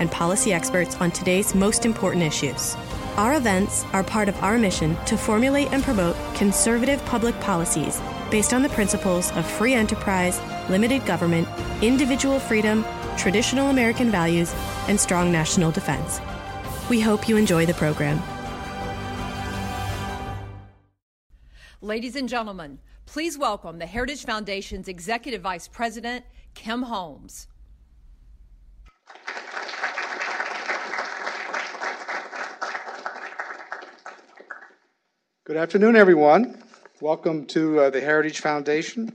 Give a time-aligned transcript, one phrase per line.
[0.00, 2.74] and policy experts on today's most important issues.
[3.16, 8.00] Our events are part of our mission to formulate and promote conservative public policies
[8.30, 11.46] based on the principles of free enterprise, limited government,
[11.82, 12.84] individual freedom,
[13.16, 14.52] traditional American values,
[14.88, 16.20] and strong national defense.
[16.88, 18.20] We hope you enjoy the program.
[21.80, 22.80] Ladies and gentlemen,
[23.12, 27.48] Please welcome the Heritage Foundation's Executive Vice President, Kim Holmes.
[35.50, 36.62] Good afternoon, everyone.
[37.00, 39.12] Welcome to uh, the Heritage Foundation.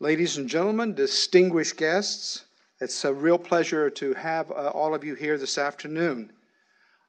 [0.00, 2.46] Ladies and gentlemen, distinguished guests,
[2.80, 6.32] it's a real pleasure to have uh, all of you here this afternoon.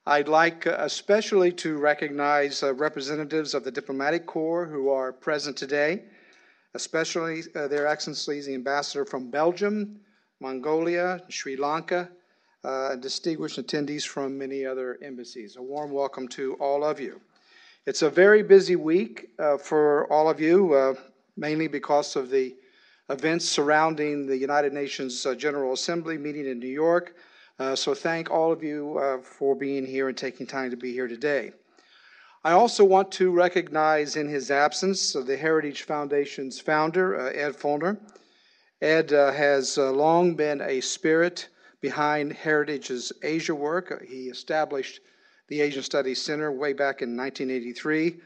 [0.06, 5.58] I'd like uh, especially to recognize uh, representatives of the diplomatic corps who are present
[5.58, 6.04] today,
[6.76, 10.00] especially uh, their excellencies the ambassador from Belgium,
[10.42, 12.08] Mongolia, Sri Lanka,
[12.64, 15.56] uh, distinguished attendees from many other embassies.
[15.56, 17.20] A warm welcome to all of you.
[17.88, 20.96] It's a very busy week uh, for all of you, uh,
[21.38, 22.54] mainly because of the
[23.10, 27.16] events surrounding the United Nations General Assembly meeting in New York,
[27.60, 30.92] uh, so thank all of you uh, for being here and taking time to be
[30.92, 31.54] here today.
[32.44, 37.56] I also want to recognize in his absence uh, the Heritage Foundation's founder, uh, Ed
[37.56, 37.98] Feulner.
[38.82, 41.48] Ed uh, has uh, long been a spirit
[41.80, 44.04] behind Heritage's Asia work.
[44.06, 45.00] He established
[45.48, 48.18] the Asian Studies Center way back in 1983.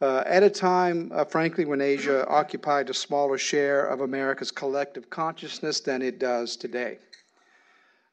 [0.00, 5.08] Uh, at a time, uh, frankly, when Asia occupied a smaller share of America's collective
[5.10, 6.98] consciousness than it does today.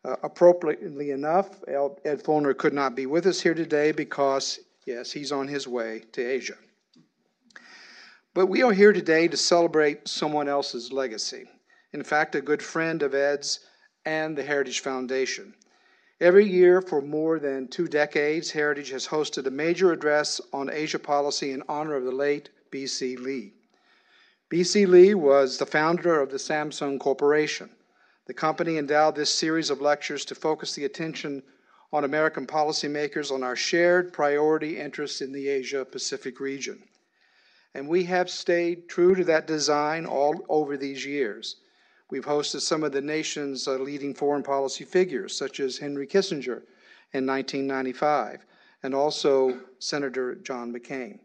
[0.06, 5.31] Uh, appropriately enough, Ed Feulner could not be with us here today because, yes, he's
[5.31, 6.56] on his way to Asia.
[8.34, 11.46] But we are here today to celebrate someone else's legacy.
[11.92, 13.62] In fact, a good friend of Ed's
[14.06, 15.56] and the Heritage Foundation.
[16.22, 21.00] Every year for more than two decades, Heritage has hosted a major address on Asia
[21.00, 23.16] policy in honor of the late B.C.
[23.18, 23.53] Lee.
[24.50, 24.85] B.C.
[24.85, 27.69] Lee was the founder of the Samsung Corporation
[28.30, 31.41] the company endowed this series of lectures to focus the attention
[31.91, 36.84] on American policymakers on our shared priority interests in the Asia Pacific region.
[37.74, 41.56] And we have stayed true to that design all over these years.
[42.12, 46.64] We've hosted some of the nation's uh, leading foreign policy figures, such as Henry Kissinger
[47.14, 48.46] in 1995,
[48.81, 51.19] and also Senator John McCain.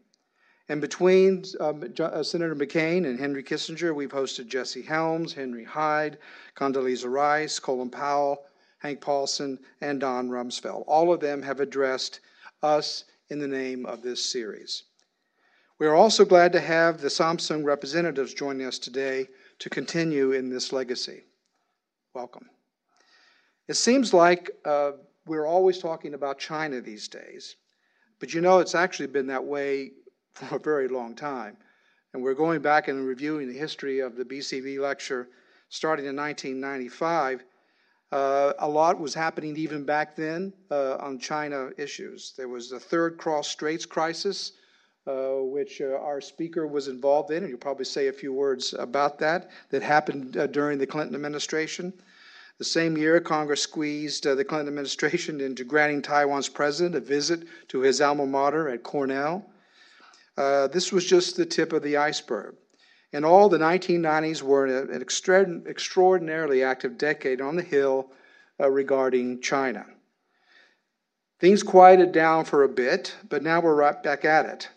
[0.68, 6.18] And between um, uh, Senator McCain and Henry Kissinger, we've hosted Jesse Helms, Henry Hyde,
[6.54, 8.44] Condoleezza Rice, Colin Powell,
[8.78, 10.84] Hank Paulson, and Don Rumsfeld.
[10.86, 12.20] All of them have addressed
[12.62, 14.84] us in the name of this series.
[15.78, 19.28] We are also glad to have the Samsung representatives joining us today
[19.58, 21.24] to continue in this legacy.
[22.14, 22.48] Welcome.
[23.68, 24.92] It seems like uh,
[25.26, 27.56] we're always talking about China these days,
[28.20, 29.92] but you know it's actually been that way
[30.34, 31.56] for a very long time.
[32.12, 34.60] And we're going back and reviewing the history of the B.C.
[34.60, 35.28] Lee lecture
[35.68, 37.44] starting in 1995.
[38.12, 42.32] Uh, a lot was happening even back then uh, on China issues.
[42.36, 44.52] There was the third cross straits crisis,
[45.06, 48.72] uh, which uh, our speaker was involved in, and you'll probably say a few words
[48.78, 51.92] about that, that happened uh, during the Clinton administration.
[52.58, 57.42] The same year, Congress squeezed uh, the Clinton administration into granting Taiwan's president a visit
[57.68, 59.44] to his alma mater at Cornell.
[60.38, 62.54] Uh, this was just the tip of the iceberg.
[63.12, 68.10] And all, the 1990s were an extraordinarily active decade on the Hill
[68.58, 69.84] regarding China.
[71.40, 74.68] Things quieted down for a bit, but now we're right back at it.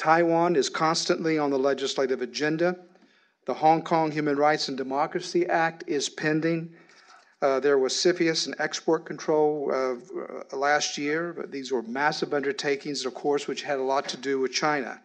[0.00, 2.74] Taiwan is constantly on the legislative agenda.
[3.44, 6.72] The Hong Kong Human Rights and Democracy Act is pending.
[7.42, 11.34] Uh, there was CFIUS and export control uh, last year.
[11.36, 14.98] But these were massive undertakings, of course, which had a lot to do with China.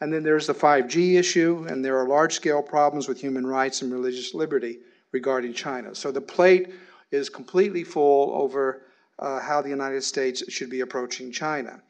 [0.00, 3.82] And then there's the 5G issue, and there are large scale problems with human rights
[3.82, 4.78] and religious liberty
[5.10, 5.96] regarding China.
[5.96, 6.72] So the plate
[7.10, 8.82] is completely full over
[9.18, 11.82] uh, how the United States should be approaching China.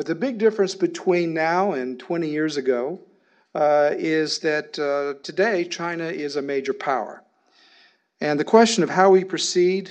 [0.00, 3.00] But the big difference between now and 20 years ago
[3.54, 7.22] uh, is that uh, today China is a major power.
[8.18, 9.90] And the question of how we proceed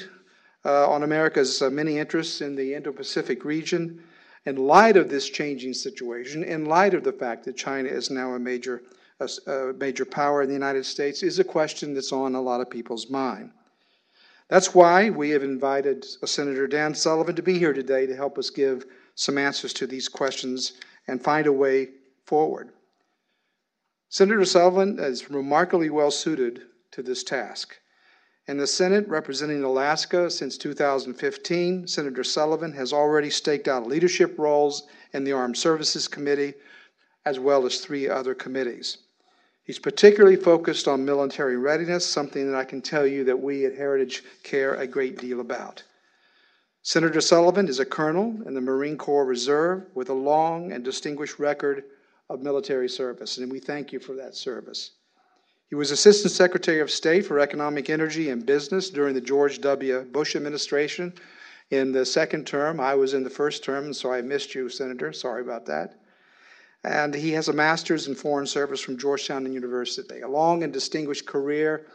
[0.65, 4.01] uh, on America's uh, many interests in the Indo Pacific region
[4.47, 8.33] in light of this changing situation, in light of the fact that China is now
[8.33, 8.81] a major,
[9.19, 12.61] a, a major power in the United States, is a question that's on a lot
[12.61, 13.51] of people's mind.
[14.47, 18.49] That's why we have invited Senator Dan Sullivan to be here today to help us
[18.49, 18.87] give
[19.19, 20.71] some answers to these questions
[21.05, 21.89] and find a way
[22.23, 22.69] forward.
[24.07, 26.61] Senator Sullivan is remarkably well suited
[26.91, 27.77] to this task.
[28.47, 34.87] In the Senate representing Alaska since 2015, Senator Sullivan has already staked out leadership roles
[35.11, 36.53] in the Armed Services Committee
[37.25, 38.99] as well as three other committees.
[39.63, 43.75] He's particularly focused on military readiness, something that I can tell you that we at
[43.75, 45.83] Heritage care a great deal about.
[46.89, 51.37] Senator Sullivan is a colonel in the Marine Corps Reserve with a long and distinguished
[51.37, 51.83] record
[52.31, 54.93] of military service, and we thank you for that service.
[55.67, 60.01] He was Assistant Secretary of State for Economic Energy and Business during the George W.
[60.01, 61.13] Bush administration
[61.69, 62.79] in the second term.
[62.79, 65.13] I was in the first term, so I missed you, Senator.
[65.13, 65.99] Sorry about that.
[66.83, 71.27] And he has a master's in foreign service from Georgetown University, a long and distinguished
[71.27, 71.85] career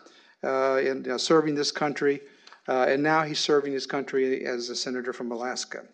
[0.44, 2.20] uh, in uh, serving this country,
[2.69, 5.85] uh, and now he's serving his country as a senator from Alaska.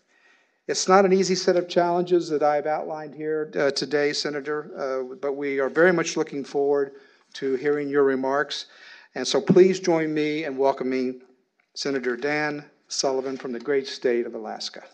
[0.68, 5.16] It's not an easy set of challenges that I've outlined here uh, today, Senator, uh,
[5.16, 6.92] but we are very much looking forward
[7.34, 8.66] to hearing your remarks.
[9.16, 11.22] And so please join me in welcoming
[11.74, 14.84] Senator Dan Sullivan from the great state of Alaska.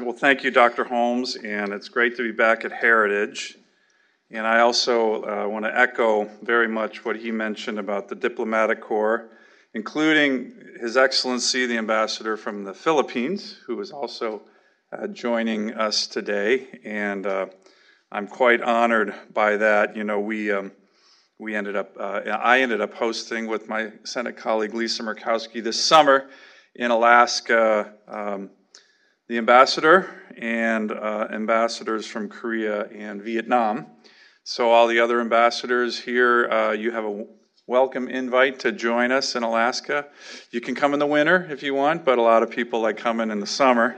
[0.00, 0.84] Well, thank you, Dr.
[0.84, 3.59] Holmes, and it's great to be back at Heritage.
[4.32, 8.80] And I also uh, want to echo very much what he mentioned about the diplomatic
[8.80, 9.28] corps,
[9.74, 14.42] including His Excellency the Ambassador from the Philippines, who is also
[14.92, 17.46] uh, joining us today, and uh,
[18.12, 19.96] I'm quite honored by that.
[19.96, 20.70] You know, we um,
[21.38, 25.84] we ended up uh, I ended up hosting with my Senate colleague Lisa Murkowski this
[25.84, 26.28] summer
[26.76, 27.94] in Alaska.
[28.06, 28.50] Um,
[29.26, 33.86] the ambassador and uh, ambassadors from Korea and Vietnam.
[34.52, 37.24] So, all the other ambassadors here, uh, you have a
[37.68, 40.08] welcome invite to join us in Alaska.
[40.50, 42.96] You can come in the winter if you want, but a lot of people like
[42.96, 43.96] coming in the summer.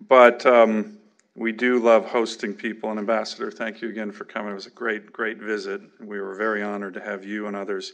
[0.00, 0.98] But um,
[1.36, 2.90] we do love hosting people.
[2.90, 4.50] And Ambassador, thank you again for coming.
[4.50, 5.80] It was a great, great visit.
[6.00, 7.92] We were very honored to have you and others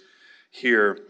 [0.50, 1.00] here.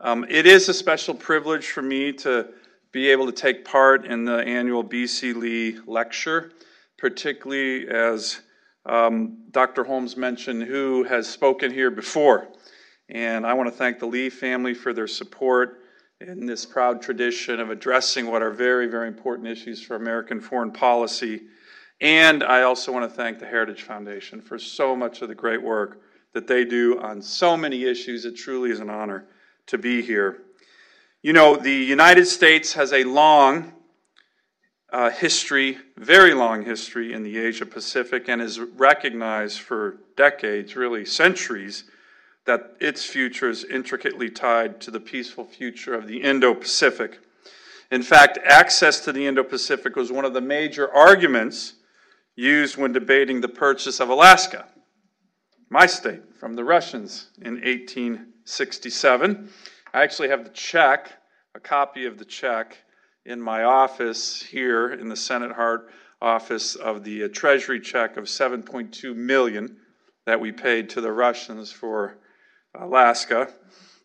[0.00, 2.48] Um, it is a special privilege for me to
[2.90, 6.52] be able to take part in the annual BC Lee lecture,
[6.96, 8.40] particularly as
[8.88, 9.84] um, Dr.
[9.84, 12.48] Holmes mentioned, who has spoken here before.
[13.08, 15.82] And I want to thank the Lee family for their support
[16.20, 20.72] in this proud tradition of addressing what are very, very important issues for American foreign
[20.72, 21.42] policy.
[22.00, 25.62] And I also want to thank the Heritage Foundation for so much of the great
[25.62, 26.02] work
[26.32, 28.24] that they do on so many issues.
[28.24, 29.26] It truly is an honor
[29.66, 30.42] to be here.
[31.22, 33.72] You know, the United States has a long
[34.90, 41.04] uh, history, very long history in the Asia Pacific, and is recognized for decades, really
[41.04, 41.84] centuries,
[42.46, 47.20] that its future is intricately tied to the peaceful future of the Indo Pacific.
[47.90, 51.74] In fact, access to the Indo Pacific was one of the major arguments
[52.36, 54.66] used when debating the purchase of Alaska,
[55.68, 59.50] my state, from the Russians in 1867.
[59.92, 61.12] I actually have the check,
[61.54, 62.78] a copy of the check,
[63.28, 68.24] in my office here in the Senate Hart office of the uh, Treasury check of
[68.24, 69.76] 7.2 million
[70.24, 72.16] that we paid to the Russians for
[72.74, 73.52] Alaska.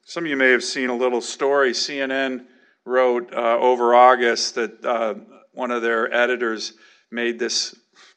[0.03, 2.45] Some of you may have seen a little story CNN
[2.85, 5.13] wrote uh, over August that uh,
[5.53, 6.73] one of their editors
[7.09, 7.73] made this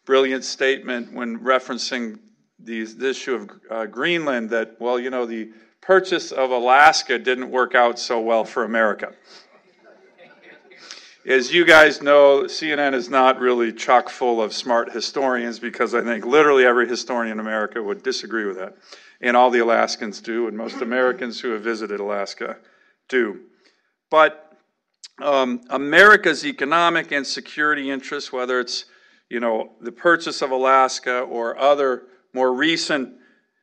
[0.07, 2.19] brilliant statement when referencing
[2.59, 7.49] the, the issue of uh, Greenland that, well, you know, the purchase of Alaska didn't
[7.49, 9.13] work out so well for America.
[11.27, 16.01] As you guys know, CNN is not really chock full of smart historians because I
[16.03, 18.77] think literally every historian in America would disagree with that
[19.21, 22.59] and all the Alaskans do, and most Americans who have visited Alaska
[23.09, 23.41] do.
[24.09, 24.57] But
[25.21, 28.85] um, America's economic and security interests, whether it's
[29.29, 32.05] you know the purchase of Alaska or other
[32.35, 33.15] more recent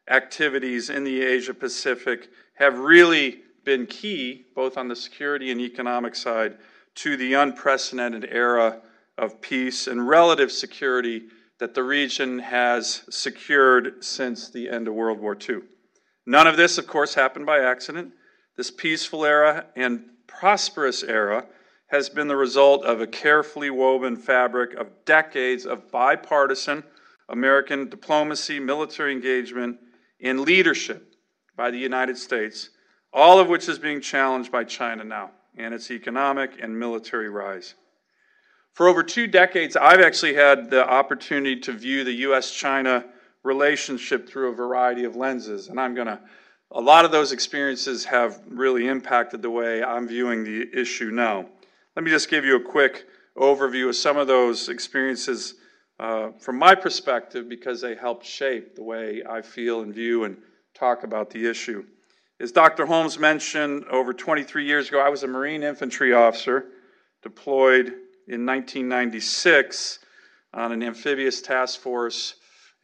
[0.09, 6.13] activities in the Asia Pacific, have really been key, both on the security and economic
[6.13, 6.57] side,
[6.95, 8.81] to the unprecedented era
[9.17, 11.23] of peace and relative security
[11.59, 15.59] that the region has secured since the end of World War II.
[16.25, 18.13] None of this, of course, happened by accident.
[18.57, 21.45] This peaceful era and prosperous era
[21.87, 26.83] has been the result of a carefully woven fabric of decades of bipartisan
[27.29, 29.77] American diplomacy, military engagement,
[30.21, 31.15] and leadership
[31.55, 32.69] by the United States,
[33.11, 37.75] all of which is being challenged by China now and its economic and military rise.
[38.73, 43.05] For over two decades, I've actually had the opportunity to view the US China
[43.43, 46.19] relationship through a variety of lenses, and I'm going to
[46.75, 51.45] a lot of those experiences have really impacted the way I'm viewing the issue now.
[51.95, 53.05] Let me just give you a quick
[53.37, 55.53] overview of some of those experiences
[55.99, 60.37] uh, from my perspective because they helped shape the way I feel and view and
[60.73, 61.85] talk about the issue.
[62.39, 62.85] As Dr.
[62.85, 66.65] Holmes mentioned, over 23 years ago, I was a Marine infantry officer
[67.21, 67.87] deployed
[68.27, 69.99] in 1996
[70.53, 72.35] on an amphibious task force,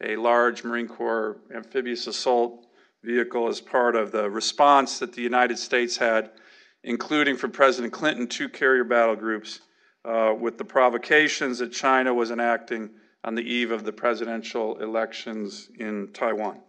[0.02, 2.66] a large Marine Corps amphibious assault
[3.02, 6.30] vehicle as part of the response that the United States had,
[6.84, 9.60] including from President Clinton, two carrier battle groups,
[10.04, 12.90] uh, with the provocations that China was enacting
[13.24, 16.60] on the eve of the presidential elections in Taiwan,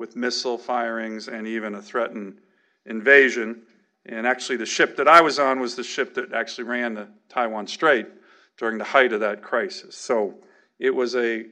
[0.00, 2.38] with missile firings and even a threatened
[2.86, 3.60] invasion.
[4.06, 7.08] And actually, the ship that I was on was the ship that actually ran the
[7.28, 8.06] Taiwan Strait
[8.56, 9.94] during the height of that crisis.
[9.94, 10.36] So
[10.78, 11.44] it was a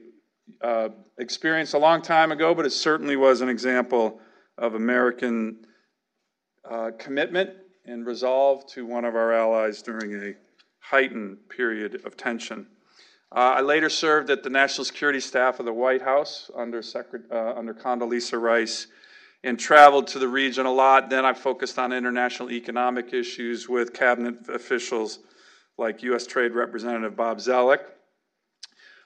[0.61, 0.89] uh,
[1.19, 4.19] experience a long time ago, but it certainly was an example
[4.57, 5.67] of American
[6.67, 7.51] uh, commitment
[7.85, 10.33] and resolve to one of our allies during a
[10.79, 12.65] heightened period of tension.
[13.31, 17.31] Uh, I later served at the National Security Staff of the White House under, Secret-
[17.31, 18.87] uh, under Condoleezza Rice
[19.43, 21.09] and traveled to the region a lot.
[21.09, 25.19] Then I focused on international economic issues with cabinet officials
[25.77, 26.25] like U.S.
[26.25, 27.81] Trade Representative Bob Zoellick.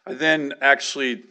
[0.08, 1.24] I then actually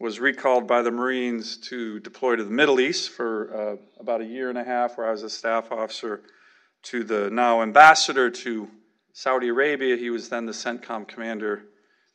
[0.00, 4.24] was recalled by the Marines to deploy to the Middle East for uh, about a
[4.24, 6.22] year and a half, where I was a staff officer
[6.84, 8.68] to the now ambassador to
[9.12, 9.96] Saudi Arabia.
[9.96, 11.64] He was then the CENTCOM commander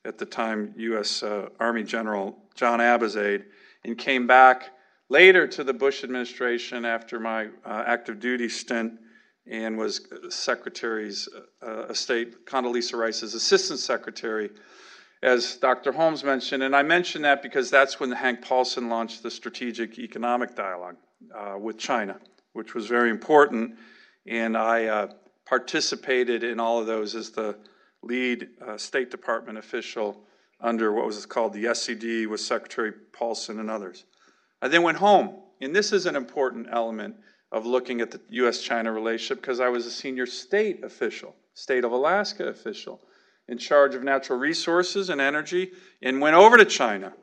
[0.06, 1.24] at the time, U.S.
[1.24, 3.46] Uh, Army General John Abizaid,
[3.84, 4.72] and came back
[5.10, 9.00] later to the Bush administration after my uh, active duty stint
[9.46, 11.28] and was Secretary's
[11.62, 14.50] uh, of State, Condoleezza Rice's assistant secretary
[15.24, 15.94] as Dr.
[15.94, 20.54] Holmes mentioned, and I mention that because that's when Hank Paulson launched the Strategic Economic
[20.54, 20.98] Dialogue
[21.34, 22.20] uh, with China,
[22.52, 23.78] which was very important.
[24.28, 25.08] And I uh,
[25.46, 27.56] participated in all of those as the
[28.04, 30.22] lead uh, State Department official
[30.62, 34.06] under what was called the SED with Secretary Paulson and others.
[34.62, 37.16] I then went home, and this is an important element
[37.52, 41.84] of looking at the US China relationship because I was a senior state official, state
[41.84, 43.02] of Alaska official
[43.48, 47.14] in charge of natural resources and energy and went over to China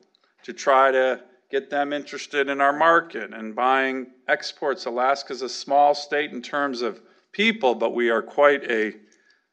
[0.45, 1.21] to try to
[1.51, 4.87] get them interested in our market and buying exports.
[4.87, 7.01] Alaska's a small state in terms of
[7.33, 8.95] people, but we are quite a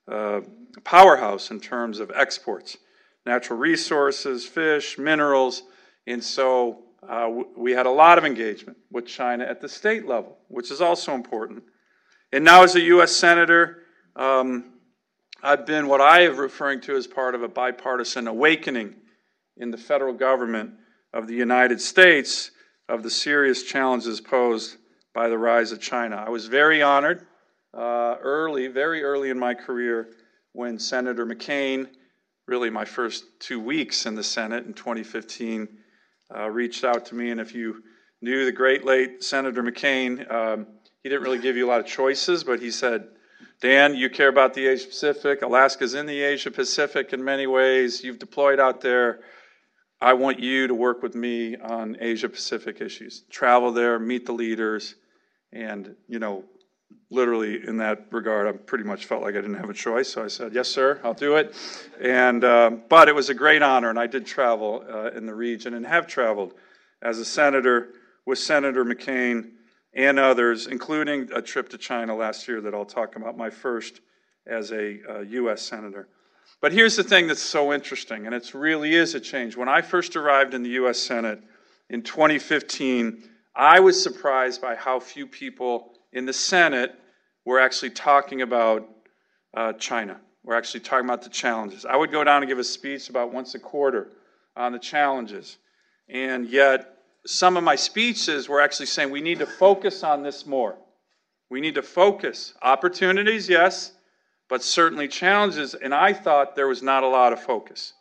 [0.08, 0.42] uh,
[0.82, 2.78] powerhouse in terms of exports
[3.26, 5.64] natural resources, fish, minerals.
[6.08, 10.38] And so uh, we had a lot of engagement with China at the state level,
[10.48, 11.64] which is also important.
[12.32, 13.12] And now, as a U.S.
[13.12, 13.84] Senator,
[14.16, 14.74] um,
[15.44, 18.96] I've been what I am referring to as part of a bipartisan awakening
[19.58, 20.72] in the federal government
[21.14, 22.52] of the United States
[22.90, 24.78] of the serious challenges posed
[25.14, 26.16] by the rise of China.
[26.16, 27.26] I was very honored
[27.74, 30.10] uh, early, very early in my career,
[30.58, 31.88] when Senator McCain,
[32.48, 35.68] really my first two weeks in the Senate in 2015,
[36.36, 37.30] uh, reached out to me.
[37.30, 37.84] And if you
[38.24, 40.66] knew the great late Senator McCain, um,
[41.04, 43.08] he didn't really give you a lot of choices, but he said,
[43.62, 45.44] Dan, you care about the Asia Pacific.
[45.44, 48.04] Alaska's in the Asia Pacific in many ways.
[48.04, 49.20] You've deployed out there.
[50.02, 53.26] I want you to work with me on Asia Pacific issues.
[53.30, 54.96] Travel there, meet the leaders,
[55.54, 56.46] and, you know,
[57.10, 60.10] literally in that regard, I pretty much felt like I didn't have a choice.
[60.10, 61.56] So I said, "Yes, sir, I'll do it."
[62.01, 65.36] And um, but it was a great honor, and I did travel uh, in the
[65.36, 66.53] region and have traveled
[67.01, 67.89] as a senator
[68.25, 69.51] with Senator McCain
[69.94, 74.01] and others, including a trip to China last year that I'll talk about, my first
[74.46, 75.62] as a uh, U.S.
[75.62, 76.08] Senator.
[76.62, 79.56] But here's the thing that's so interesting, and it really is a change.
[79.56, 81.00] When I first arrived in the U.S.
[81.00, 81.41] Senate
[81.89, 83.24] in 2015,
[83.56, 86.96] I was surprised by how few people in the Senate
[87.46, 88.88] were actually talking about
[89.56, 90.20] uh, China.
[90.44, 91.86] We're actually talking about the challenges.
[91.86, 94.10] I would go down and give a speech about once a quarter
[94.56, 95.58] on the challenges,
[96.10, 100.46] and yet some of my speeches were actually saying we need to focus on this
[100.46, 100.78] more.
[101.50, 102.54] We need to focus.
[102.62, 103.94] Opportunities, yes,
[104.50, 105.76] but certainly challenges.
[105.76, 107.94] And I thought there was not a lot of focus.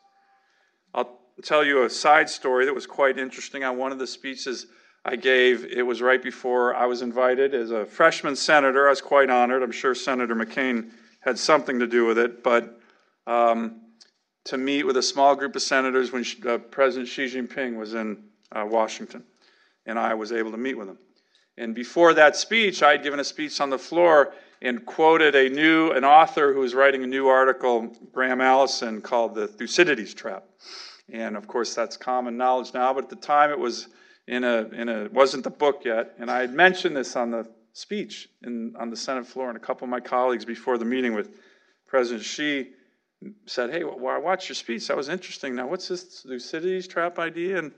[0.95, 4.67] I'll tell you a side story that was quite interesting on one of the speeches
[5.09, 5.65] I gave.
[5.67, 8.89] It was right before I was invited as a freshman senator.
[8.89, 9.63] I was quite honored.
[9.63, 12.81] I'm sure Senator McCain had something to do with it, but
[13.29, 13.83] um,
[14.47, 18.25] to meet with a small group of senators when uh, President Xi Jinping was in
[18.51, 19.23] uh, Washington.
[19.87, 20.99] and I was able to meet with him.
[21.57, 25.49] And before that speech, I had given a speech on the floor and quoted a
[25.49, 30.45] new an author who was writing a new article, Graham Allison, called the Thucydides Trap.
[31.13, 33.87] And of course, that's common knowledge now, but at the time it was
[34.27, 36.15] in a in a wasn't the book yet.
[36.19, 39.61] And I had mentioned this on the speech in, on the Senate floor, and a
[39.61, 41.31] couple of my colleagues before the meeting with
[41.87, 42.71] President Xi
[43.47, 44.89] said, "Hey, well, I watched your speech.
[44.89, 45.55] That was interesting.
[45.55, 47.73] Now, what's this Thucydides trap idea?" And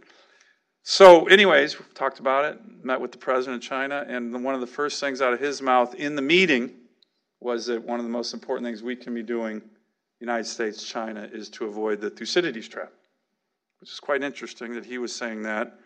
[0.83, 2.61] so, anyways, we talked about it.
[2.83, 5.61] Met with the president of China, and one of the first things out of his
[5.61, 6.73] mouth in the meeting
[7.41, 9.63] was that one of the most important things we can be doing,
[10.21, 12.93] United States, China, is to avoid the Thucydides trap,
[13.81, 15.79] which is quite interesting that he was saying that.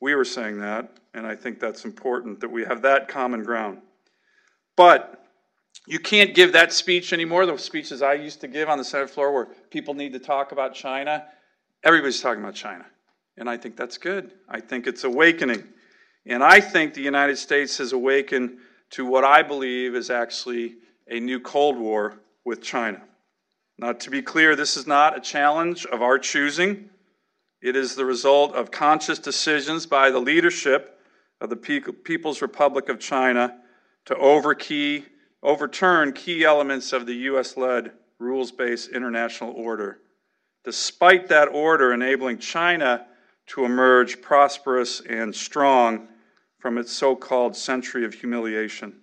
[0.00, 3.78] We were saying that, and I think that's important that we have that common ground.
[4.76, 5.24] But
[5.86, 9.10] you can't give that speech anymore, the speeches I used to give on the Senate
[9.10, 11.26] floor where people need to talk about China.
[11.84, 12.86] Everybody's talking about China.
[13.36, 14.32] And I think that's good.
[14.48, 15.64] I think it's awakening.
[16.26, 18.58] And I think the United States has awakened
[18.90, 20.76] to what I believe is actually
[21.08, 23.02] a new Cold War with China.
[23.78, 26.90] Now, to be clear, this is not a challenge of our choosing.
[27.62, 30.98] It is the result of conscious decisions by the leadership
[31.40, 33.58] of the People's Republic of China
[34.06, 35.04] to overkey
[35.42, 37.56] overturn key elements of the U.S.
[37.56, 40.00] led rules based international order,
[40.64, 43.06] despite that order enabling China
[43.46, 46.08] to emerge prosperous and strong
[46.58, 48.94] from its so called century of humiliation.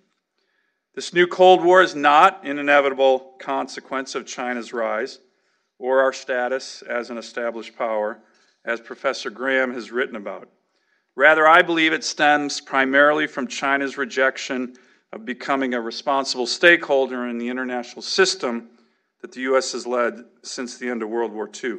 [0.94, 5.18] This new Cold War is not an inevitable consequence of China's rise
[5.78, 8.20] or our status as an established power,
[8.68, 10.48] as Professor Graham has written about.
[11.16, 14.74] Rather, I believe it stems primarily from China's rejection
[15.10, 18.68] of becoming a responsible stakeholder in the international system
[19.22, 19.72] that the U.S.
[19.72, 21.78] has led since the end of World War II.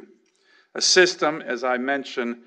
[0.74, 2.38] A system, as I mentioned,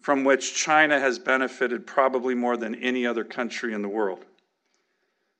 [0.00, 4.24] from which China has benefited probably more than any other country in the world.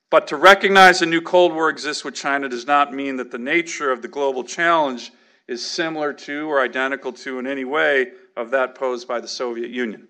[0.09, 3.37] But to recognize a new Cold War exists with China does not mean that the
[3.37, 5.13] nature of the global challenge
[5.47, 9.69] is similar to or identical to in any way of that posed by the Soviet
[9.69, 10.07] Union.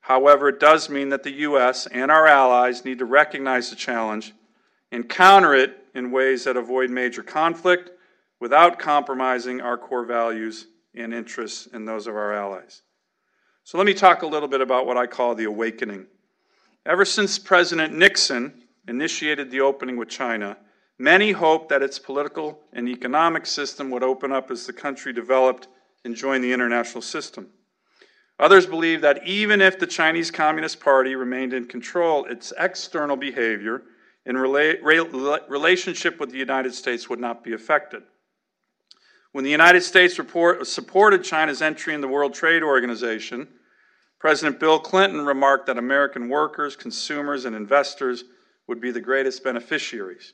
[0.00, 1.86] However, it does mean that the U.S.
[1.86, 4.34] and our allies need to recognize the challenge
[4.92, 7.90] and counter it in ways that avoid major conflict
[8.40, 12.82] without compromising our core values and interests and those of our allies.
[13.64, 16.06] So, let me talk a little bit about what I call the awakening.
[16.84, 20.58] Ever since President Nixon initiated the opening with China,
[20.98, 25.68] many hoped that its political and economic system would open up as the country developed
[26.04, 27.48] and joined the international system.
[28.38, 33.82] Others believed that even if the Chinese Communist Party remained in control, its external behavior
[34.26, 38.02] in rela- relationship with the United States would not be affected.
[39.32, 43.48] When the United States report, supported China's entry in the World Trade Organization,
[44.18, 48.24] President Bill Clinton remarked that American workers, consumers, and investors
[48.66, 50.32] would be the greatest beneficiaries.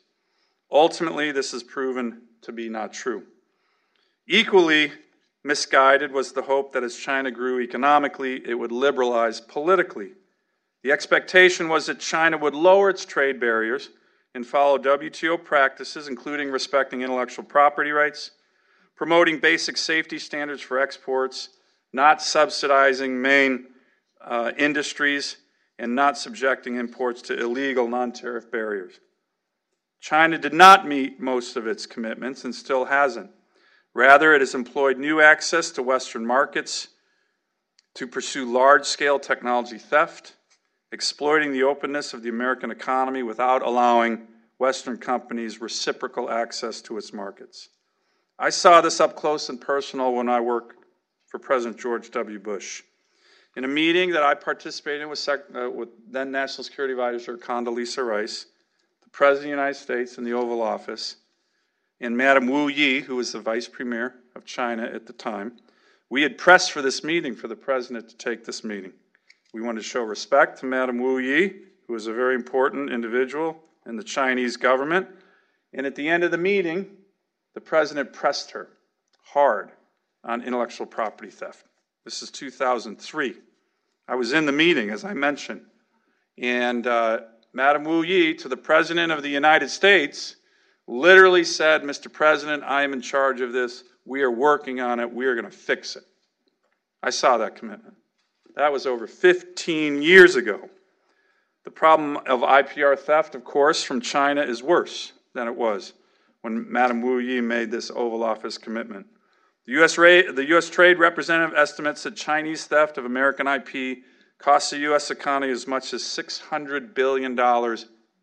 [0.72, 3.24] Ultimately, this has proven to be not true.
[4.26, 4.92] Equally,
[5.42, 10.12] Misguided was the hope that as China grew economically, it would liberalize politically.
[10.83, 13.90] The expectation was that China would lower its trade barriers
[14.35, 18.33] and follow WTO practices, including respecting intellectual property rights,
[18.96, 21.48] promoting basic safety standards for exports,
[21.92, 23.66] not subsidizing main
[24.24, 25.38] uh, industries,
[25.78, 29.00] and not subjecting imports to illegal non tariff barriers.
[30.00, 33.30] China did not meet most of its commitments and still hasn't.
[33.94, 36.88] Rather, it has employed new access to Western markets
[37.94, 40.34] to pursue large scale technology theft,
[40.92, 44.26] exploiting the openness of the American economy without allowing
[44.58, 47.68] Western companies reciprocal access to its markets.
[48.38, 50.76] I saw this up close and personal when I worked
[51.26, 52.38] for President George W.
[52.38, 52.82] Bush.
[53.56, 57.36] In a meeting that I participated in with, Sec- uh, with then National Security Advisor
[57.36, 58.46] Condoleezza Rice,
[59.12, 61.16] President of the United States in the Oval Office,
[62.01, 65.53] and Madame Wu Yi, who was the vice premier of China at the time,
[66.09, 68.92] we had pressed for this meeting for the president to take this meeting.
[69.53, 71.55] We wanted to show respect to Madame Wu Yi,
[71.87, 75.09] who was a very important individual in the Chinese government.
[75.73, 76.87] And at the end of the meeting,
[77.55, 78.68] the president pressed her
[79.23, 79.70] hard
[80.25, 81.64] on intellectual property theft.
[82.05, 83.35] This is 2003.
[84.09, 85.62] I was in the meeting, as I mentioned.
[86.38, 87.20] And uh,
[87.52, 90.36] Madame Wu Yi, to the President of the United States,
[90.86, 92.12] literally said, Mr.
[92.12, 93.84] President, I am in charge of this.
[94.04, 95.12] We are working on it.
[95.12, 96.04] We are going to fix it.
[97.02, 97.94] I saw that commitment.
[98.56, 100.68] That was over 15 years ago.
[101.64, 105.92] The problem of IPR theft, of course, from China is worse than it was
[106.42, 109.06] when Madam Wu Yi made this Oval Office commitment.
[109.66, 113.98] The US, the US Trade Representative estimates that Chinese theft of American IP
[114.40, 115.11] costs the U.S.
[115.11, 117.38] economy as much as $600 billion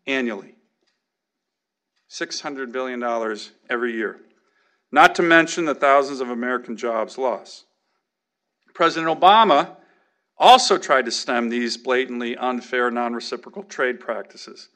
[0.06, 0.54] annually.
[2.10, 3.36] $600 billion
[3.70, 4.20] every year.
[4.90, 7.66] Not to mention the thousands of American jobs lost.
[8.74, 9.76] President Obama
[10.38, 14.68] also tried to stem these blatantly unfair non reciprocal trade practices.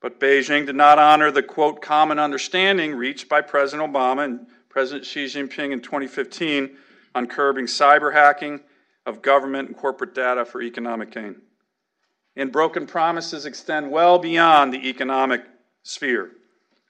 [0.00, 5.04] But Beijing did not honor the quote common understanding reached by President Obama and President
[5.04, 6.76] Xi Jinping in 2015
[7.14, 8.60] on curbing cyber hacking
[9.06, 11.36] of government and corporate data for economic gain.
[12.36, 15.42] And broken promises extend well beyond the economic
[15.82, 16.30] sphere.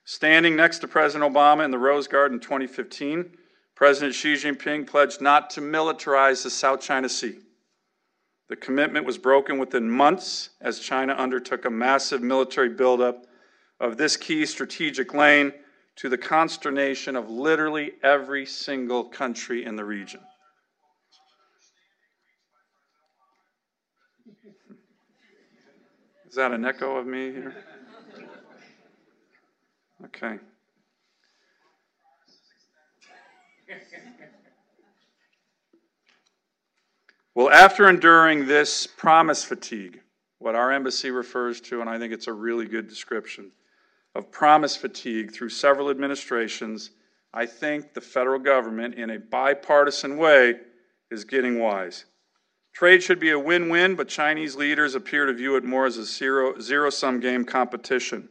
[0.05, 3.37] Standing next to President Obama in the Rose Garden in 2015,
[3.75, 7.39] President Xi Jinping pledged not to militarize the South China Sea.
[8.49, 13.27] The commitment was broken within months as China undertook a massive military buildup
[13.81, 15.53] of this key strategic lane
[15.97, 20.21] to the consternation of literally every single country in the region.
[26.33, 27.55] Is that an echo of me here?
[30.07, 30.39] Okay.
[37.35, 40.01] Well, after enduring this promise fatigue,
[40.39, 43.51] what our embassy refers to, and I think it's a really good description
[44.15, 46.93] of promise fatigue through several administrations,
[47.35, 50.61] I think the federal government, in a bipartisan way,
[51.11, 52.07] is getting wise.
[52.73, 55.99] Trade should be a win win, but Chinese leaders appear to view it more as
[55.99, 58.29] a zero sum game competition.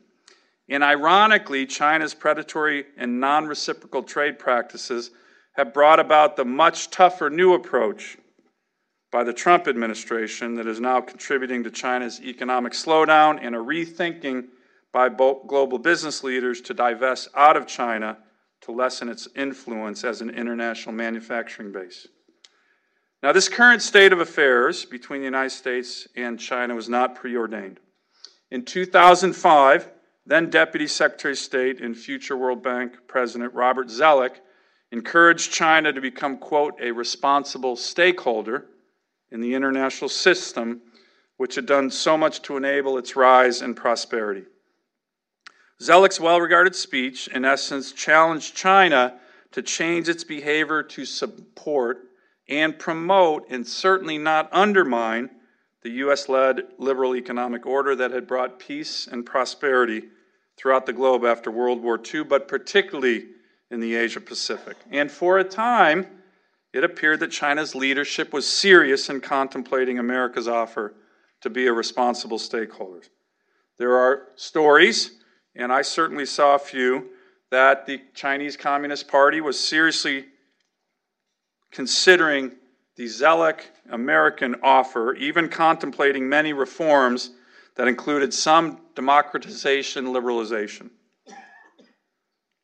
[0.68, 5.12] And ironically, China's predatory and non reciprocal trade practices
[5.54, 8.18] have brought about the much tougher new approach
[9.12, 14.48] by the Trump administration that is now contributing to China's economic slowdown and a rethinking
[14.94, 18.18] by global business leaders to divest out of China
[18.62, 22.08] to lessen its influence as an international manufacturing base.
[23.24, 27.80] Now, this current state of affairs between the United States and China was not preordained.
[28.50, 29.90] In 2005,
[30.26, 34.38] then Deputy Secretary of State and future World Bank President Robert Zoellick
[34.92, 38.66] encouraged China to become, quote, a responsible stakeholder
[39.32, 40.82] in the international system,
[41.38, 44.46] which had done so much to enable its rise and prosperity.
[45.80, 49.20] Zoellick's well regarded speech, in essence, challenged China
[49.52, 52.00] to change its behavior to support
[52.50, 55.30] and promote, and certainly not undermine,
[55.82, 56.30] the U.S.
[56.30, 60.04] led liberal economic order that had brought peace and prosperity
[60.58, 63.28] throughout the globe after World War II, but particularly
[63.72, 64.78] in the Asia Pacific.
[64.92, 66.06] And for a time,
[66.74, 70.94] it appeared that China's leadership was serious in contemplating America's offer
[71.42, 73.02] to be a responsible stakeholder.
[73.78, 75.12] There are stories,
[75.56, 77.10] and I certainly saw a few,
[77.50, 80.26] that the Chinese Communist Party was seriously
[81.72, 82.52] considering
[82.96, 87.32] the Zoellick American offer, even contemplating many reforms
[87.76, 90.90] that included some democratization, liberalization.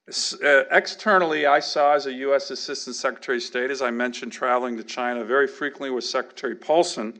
[0.09, 2.49] Uh, externally, I saw as a U.S.
[2.49, 7.19] Assistant Secretary of State, as I mentioned, traveling to China very frequently with Secretary Paulson,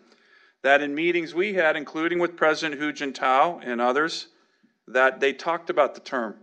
[0.63, 4.27] that in meetings we had, including with President Hu Jintao and others,
[4.87, 6.35] that they talked about the term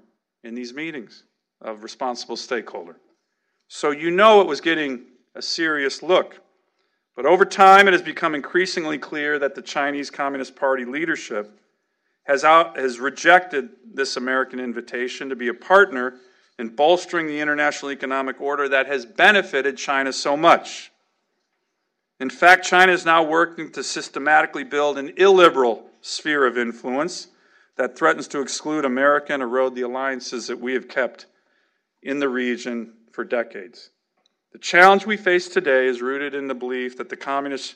[0.42, 1.24] in these meetings
[1.62, 2.96] of responsible stakeholder.
[3.68, 6.40] So you know it was getting a serious look.
[7.16, 11.60] But over time, it has become increasingly clear that the Chinese Communist Party leadership
[12.24, 16.14] has, out, has rejected this American invitation to be a partner
[16.58, 20.90] in bolstering the international economic order that has benefited China so much.
[22.20, 27.28] In fact, China is now working to systematically build an illiberal sphere of influence
[27.76, 31.26] that threatens to exclude America and erode the alliances that we have kept
[32.02, 33.90] in the region for decades.
[34.54, 37.74] The challenge we face today is rooted in the belief that the Communist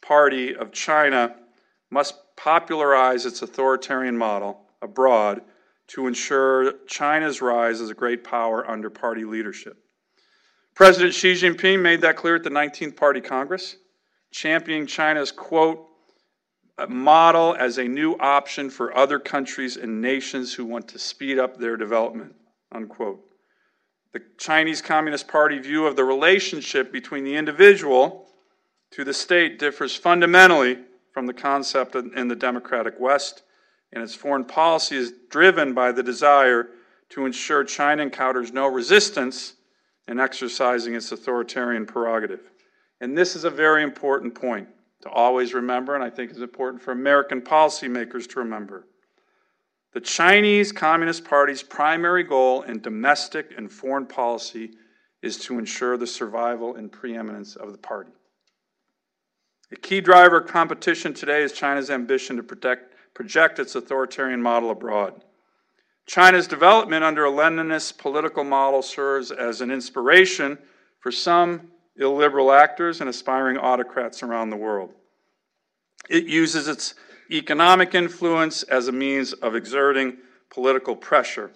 [0.00, 1.34] Party of China
[1.90, 5.42] must popularize its authoritarian model abroad
[5.88, 9.76] to ensure China's rise as a great power under party leadership.
[10.76, 13.74] President Xi Jinping made that clear at the 19th Party Congress,
[14.30, 15.84] championing China's quote,
[16.88, 21.58] model as a new option for other countries and nations who want to speed up
[21.58, 22.36] their development,
[22.70, 23.29] unquote.
[24.12, 28.26] The Chinese Communist Party view of the relationship between the individual
[28.90, 30.78] to the state differs fundamentally
[31.12, 33.42] from the concept in the democratic West,
[33.92, 36.70] and its foreign policy is driven by the desire
[37.10, 39.54] to ensure China encounters no resistance
[40.08, 42.50] in exercising its authoritarian prerogative.
[43.00, 44.68] And this is a very important point
[45.02, 48.86] to always remember, and I think is important for American policymakers to remember.
[49.92, 54.70] The Chinese Communist Party's primary goal in domestic and foreign policy
[55.20, 58.12] is to ensure the survival and preeminence of the party.
[59.72, 64.70] A key driver of competition today is China's ambition to protect, project its authoritarian model
[64.70, 65.24] abroad.
[66.06, 70.58] China's development under a Leninist political model serves as an inspiration
[71.00, 74.92] for some illiberal actors and aspiring autocrats around the world.
[76.08, 76.94] It uses its
[77.30, 80.16] economic influence as a means of exerting
[80.50, 81.50] political pressure.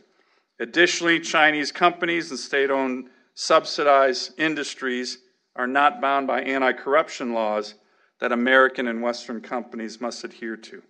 [0.60, 5.18] Additionally, Chinese companies and state owned subsidized industries
[5.56, 7.74] are not bound by anti corruption laws
[8.20, 10.82] that American and Western companies must adhere to.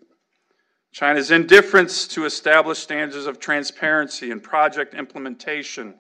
[0.93, 5.95] China's indifference to established standards of transparency and project implementation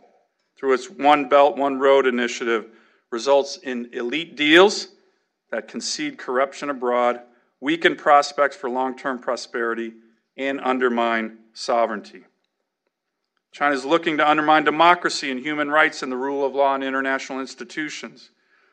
[0.56, 2.66] through its One Belt, One Road initiative
[3.10, 4.88] results in elite deals
[5.50, 7.20] that concede corruption abroad,
[7.64, 9.94] weaken prospects for long term prosperity,
[10.36, 12.22] and undermine sovereignty.
[13.52, 16.82] China is looking to undermine democracy and human rights and the rule of law in
[16.82, 18.28] international institutions.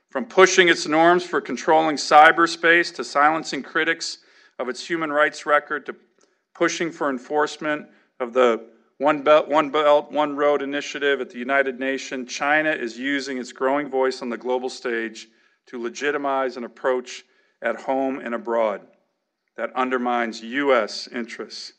[0.10, 4.18] From pushing its norms for controlling cyberspace to silencing critics
[4.60, 5.96] of its human rights record to
[6.54, 7.88] pushing for enforcement
[8.20, 13.00] of the One Belt, One Belt, One Road initiative at the United Nations, China is
[13.00, 15.30] using its growing voice on the global stage
[15.68, 17.24] to legitimize an approach
[17.62, 18.82] at home and abroad
[19.58, 21.08] that undermines U.S.
[21.08, 21.74] interests.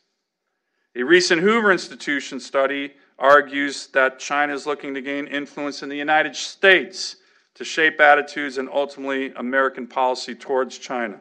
[0.95, 5.97] A recent Hoover Institution study argues that China is looking to gain influence in the
[5.97, 7.17] United States
[7.55, 11.19] to shape attitudes and ultimately American policy towards China.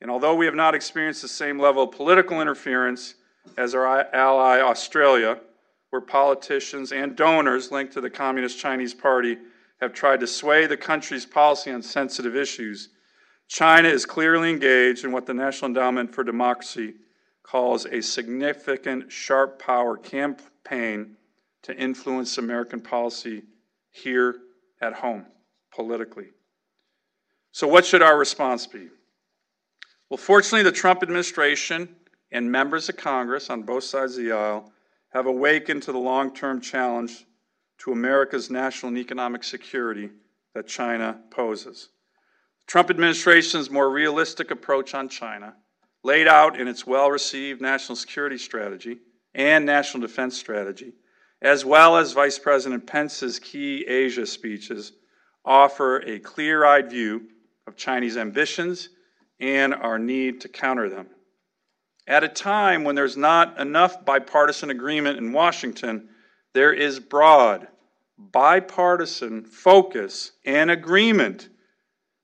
[0.00, 3.14] And although we have not experienced the same level of political interference
[3.56, 5.40] as our ally Australia,
[5.90, 9.38] where politicians and donors linked to the Communist Chinese Party
[9.80, 12.90] have tried to sway the country's policy on sensitive issues,
[13.48, 16.94] China is clearly engaged in what the National Endowment for Democracy
[17.42, 21.16] calls a significant sharp power campaign
[21.62, 23.42] to influence American policy
[23.90, 24.36] here
[24.82, 25.24] at home
[25.74, 26.28] politically.
[27.52, 28.88] So, what should our response be?
[30.10, 31.96] Well, fortunately, the Trump administration
[32.30, 34.70] and members of Congress on both sides of the aisle
[35.10, 37.24] have awakened to the long term challenge
[37.78, 40.10] to America's national and economic security
[40.54, 41.88] that China poses.
[42.68, 45.54] Trump administration's more realistic approach on China
[46.04, 48.98] laid out in its well received national security strategy
[49.34, 50.92] and national defense strategy,
[51.40, 54.92] as well as Vice President Pence's key Asia speeches,
[55.46, 57.22] offer a clear eyed view
[57.66, 58.90] of Chinese ambitions
[59.40, 61.06] and our need to counter them.
[62.06, 66.10] At a time when there's not enough bipartisan agreement in Washington,
[66.52, 67.66] there is broad
[68.18, 71.48] bipartisan focus and agreement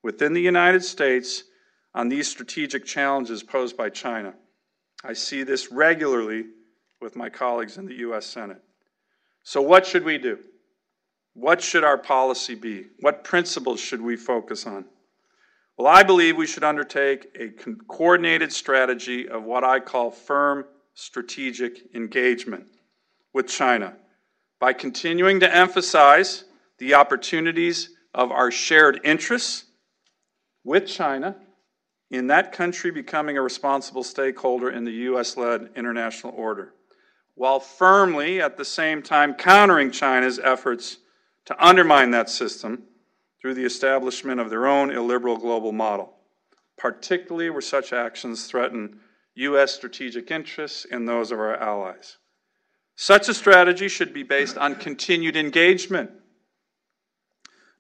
[0.04, 1.44] within the United States
[1.94, 4.34] on these strategic challenges posed by China.
[5.02, 6.44] I see this regularly
[7.00, 8.26] with my colleagues in the U.S.
[8.26, 8.62] Senate.
[9.42, 10.38] So, what should we do?
[11.32, 12.86] What should our policy be?
[13.00, 14.84] What principles should we focus on?
[15.76, 17.48] Well, I believe we should undertake a
[17.88, 22.66] coordinated strategy of what I call firm strategic engagement
[23.32, 23.96] with China
[24.60, 26.44] by continuing to emphasize
[26.78, 29.64] the opportunities of our shared interests
[30.64, 31.36] with China
[32.10, 35.36] in that country becoming a responsible stakeholder in the U.S.
[35.36, 36.74] led international order,
[37.34, 40.98] while firmly at the same time countering China's efforts
[41.46, 42.84] to undermine that system
[43.40, 46.14] through the establishment of their own illiberal global model,
[46.78, 49.00] particularly where such actions threaten
[49.34, 49.74] U.S.
[49.74, 52.18] strategic interests and those of our allies.
[52.96, 56.10] Such a strategy should be based on continued engagement,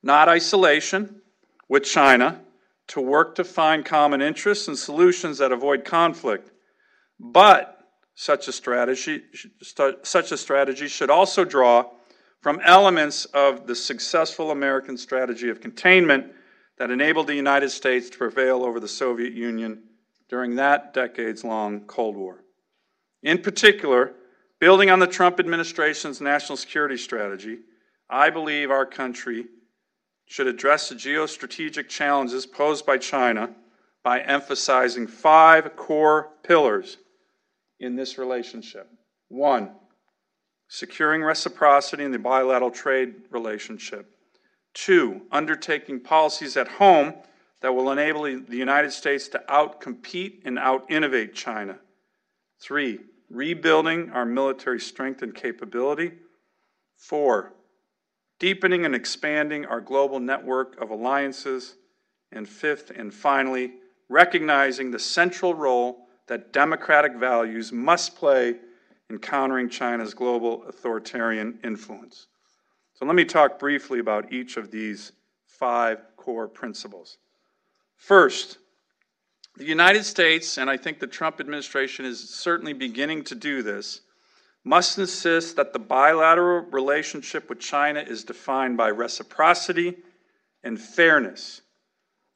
[0.02, 1.22] not isolation
[1.68, 2.40] with China
[2.88, 6.50] to work to find common interests and solutions that avoid conflict.
[7.18, 7.78] But
[8.14, 9.22] such a strategy,
[10.02, 11.90] such a strategy should also draw
[12.40, 16.32] from elements of the successful American strategy of containment
[16.78, 19.82] that enabled the United States to prevail over the Soviet Union
[20.28, 22.44] during that decades long Cold War.
[23.22, 24.12] In particular,
[24.60, 27.58] building on the Trump administration's national security strategy,
[28.10, 29.46] I believe our country
[30.26, 33.50] should address the geostrategic challenges posed by China
[34.02, 36.98] by emphasizing five core pillars
[37.80, 38.88] in this relationship.
[39.28, 39.70] One,
[40.68, 44.10] securing reciprocity in the bilateral trade relationship.
[44.74, 47.14] Two, undertaking policies at home
[47.60, 51.78] that will enable the United States to outcompete and out innovate China.
[52.60, 56.12] Three, rebuilding our military strength and capability.
[56.96, 57.52] Four,
[58.44, 61.76] deepening and expanding our global network of alliances.
[62.30, 63.72] And fifth and finally,
[64.10, 68.56] recognizing the central role that democratic values must play
[69.08, 72.26] in countering China's global authoritarian influence.
[72.92, 75.12] So let me talk briefly about each of these
[75.46, 77.16] five core principles.
[77.96, 78.58] First,
[79.56, 84.02] the United States, and I think the Trump administration is certainly beginning to do this,
[84.64, 89.94] must insist that the bilateral relationship with China is defined by reciprocity
[90.62, 91.60] and fairness.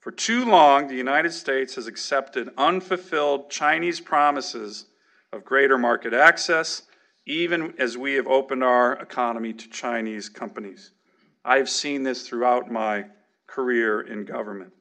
[0.00, 4.86] For too long, the United States has accepted unfulfilled Chinese promises
[5.32, 6.82] of greater market access,
[7.26, 10.92] even as we have opened our economy to Chinese companies.
[11.44, 13.06] I have seen this throughout my
[13.46, 14.72] career in government.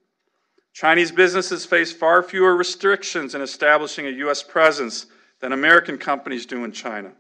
[0.74, 4.44] Chinese businesses face far fewer restrictions in establishing a U.S.
[4.44, 5.08] presence
[5.40, 7.14] than American companies do in China.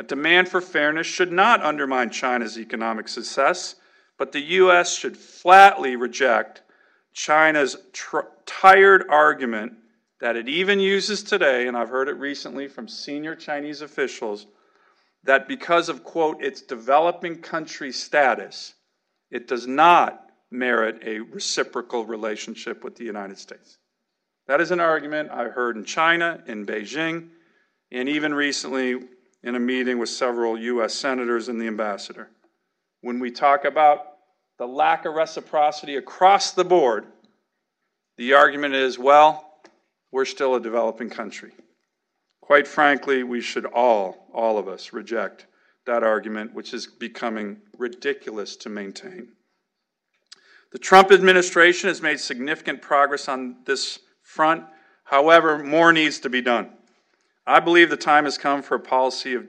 [0.00, 3.74] A demand for fairness should not undermine China's economic success,
[4.16, 4.96] but the U.S.
[4.96, 6.62] should flatly reject
[7.12, 9.74] China's tr- tired argument
[10.22, 14.46] that it even uses today, and I've heard it recently from senior Chinese officials,
[15.24, 18.72] that because of, quote, its developing country status,
[19.30, 23.76] it does not merit a reciprocal relationship with the United States.
[24.46, 27.28] That is an argument I heard in China, in Beijing,
[27.92, 29.00] and even recently
[29.42, 30.94] in a meeting with several U.S.
[30.94, 32.28] senators and the ambassador.
[33.00, 34.00] When we talk about
[34.58, 37.06] the lack of reciprocity across the board,
[38.18, 39.62] the argument is well,
[40.12, 41.52] we're still a developing country.
[42.40, 45.46] Quite frankly, we should all, all of us, reject
[45.86, 49.28] that argument, which is becoming ridiculous to maintain.
[50.72, 54.64] The Trump administration has made significant progress on this front.
[55.04, 56.70] However, more needs to be done.
[57.46, 59.46] I believe the time has come for a policy of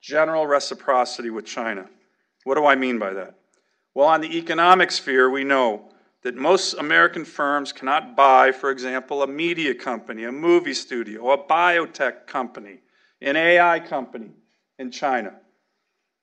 [0.00, 1.88] general reciprocity with China.
[2.44, 3.34] What do I mean by that?
[3.94, 5.90] Well, on the economic sphere, we know
[6.22, 11.38] that most American firms cannot buy, for example, a media company, a movie studio, a
[11.38, 12.80] biotech company,
[13.20, 14.30] an AI company
[14.78, 15.34] in China.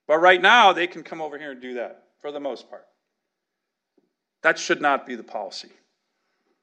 [0.06, 2.86] But right now, they can come over here and do that for the most part.
[4.42, 5.70] That should not be the policy.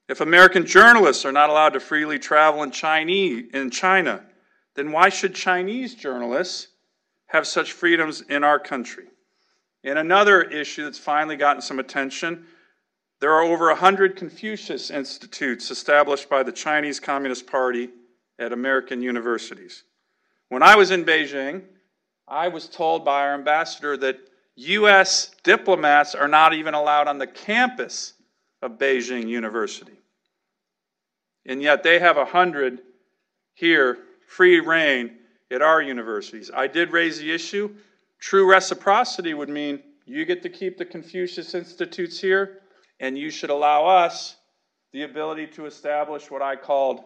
[0.07, 4.23] If American journalists are not allowed to freely travel in, Chinese, in China,
[4.75, 6.67] then why should Chinese journalists
[7.27, 9.05] have such freedoms in our country?
[9.83, 12.45] And another issue that's finally gotten some attention
[13.23, 17.87] there are over 100 Confucius Institutes established by the Chinese Communist Party
[18.37, 19.83] at American universities.
[20.49, 21.61] When I was in Beijing,
[22.27, 24.19] I was told by our ambassador that
[24.57, 25.31] U.S.
[25.41, 28.11] diplomats are not even allowed on the campus
[28.61, 30.01] of Beijing University.
[31.45, 32.81] And yet they have a hundred
[33.53, 35.17] here, free rein
[35.51, 36.49] at our universities.
[36.53, 37.75] I did raise the issue.
[38.19, 42.61] True reciprocity would mean you get to keep the Confucius Institutes here,
[42.99, 44.35] and you should allow us
[44.91, 47.03] the ability to establish what I called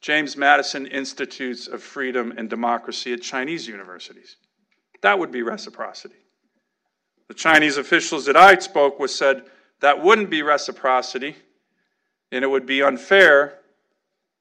[0.00, 4.36] James Madison Institutes of Freedom and Democracy at Chinese universities.
[5.02, 6.16] That would be reciprocity.
[7.28, 9.44] The Chinese officials that I spoke with said
[9.80, 11.36] that wouldn't be reciprocity
[12.32, 13.58] and it would be unfair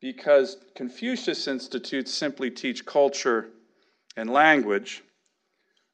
[0.02, 3.50] because Confucius Institutes simply teach culture
[4.16, 5.04] and language.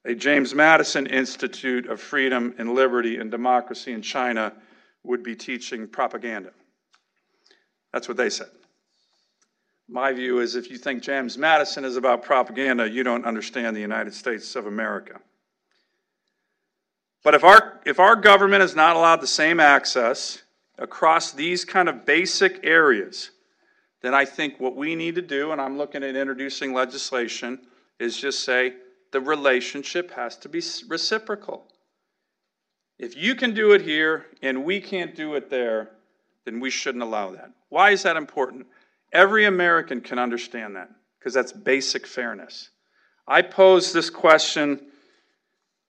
[0.06, 4.54] A James Madison Institute of Freedom and Liberty and Democracy in China
[5.04, 6.52] would be teaching propaganda.
[7.94, 8.50] That's what they said.
[9.88, 13.82] My view is if you think James Madison is about propaganda, you don't understand the
[13.82, 15.20] United States of America.
[17.24, 20.42] But if our, if our government is not allowed the same access
[20.78, 23.32] across these kind of basic areas,
[24.04, 27.60] then I think what we need to do, and I'm looking at introducing legislation,
[28.00, 28.74] is just say
[29.12, 31.68] the relationship has to be reciprocal.
[33.00, 35.92] If you can do it here and we can't do it there,
[36.46, 37.52] then we shouldn't allow that.
[37.70, 38.68] Why is that important?
[39.14, 42.72] Every American can understand that because that's basic fairness.
[43.26, 44.88] I pose this question,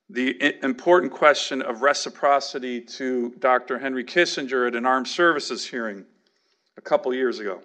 [0.08, 3.80] the important question of reciprocity, to Dr.
[3.80, 6.04] Henry Kissinger at an armed services hearing
[6.76, 7.60] a couple years ago.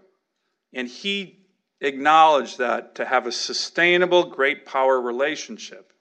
[0.74, 1.40] And he
[1.82, 5.94] acknowledged that to have a sustainable great power relationship,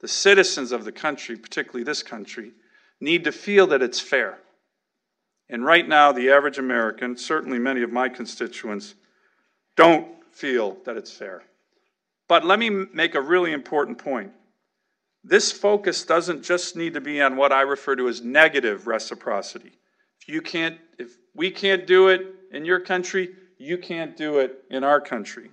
[0.00, 2.52] the citizens of the country, particularly this country,
[3.00, 4.38] need to feel that it's fair.
[5.48, 8.94] And right now, the average American, certainly many of my constituents,
[9.76, 11.42] don't feel that it's fair.
[12.28, 14.32] But let me make a really important point.
[15.22, 19.72] This focus doesn't just need to be on what I refer to as negative reciprocity.
[20.20, 24.64] If you can't if we can't do it in your country, you can't do it
[24.70, 25.50] in our country.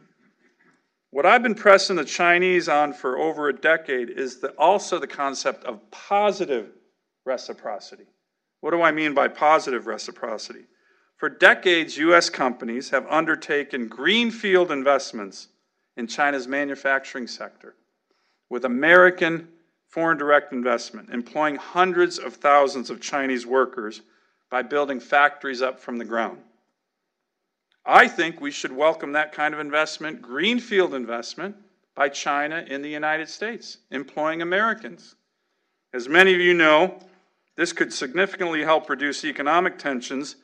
[1.11, 5.07] What I've been pressing the Chinese on for over a decade is the, also the
[5.07, 6.71] concept of positive
[7.25, 8.05] reciprocity.
[8.61, 10.65] What do I mean by positive reciprocity?
[11.17, 12.29] For decades, U.S.
[12.29, 15.49] companies have undertaken greenfield investments
[15.95, 17.75] in China's manufacturing sector
[18.49, 19.47] with American
[19.89, 24.01] foreign direct investment, employing hundreds of thousands of Chinese workers
[24.49, 26.39] by building factories up from the ground.
[27.85, 31.55] I think we should welcome that kind of investment, greenfield investment,
[31.95, 35.15] by China in the United States, employing Americans.
[35.93, 36.99] As many of you know,
[37.55, 40.37] this could significantly help reduce economic tensions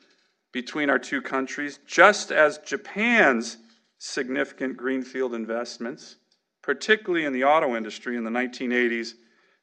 [0.52, 3.56] between our two countries, just as Japan's
[3.98, 6.16] significant greenfield investments,
[6.62, 9.14] particularly in the auto industry in the 1980s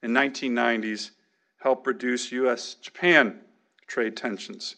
[0.02, 1.12] and 1990s,
[1.60, 2.76] helped reduce U.S.
[2.76, 3.40] Japan
[3.88, 4.76] trade tensions.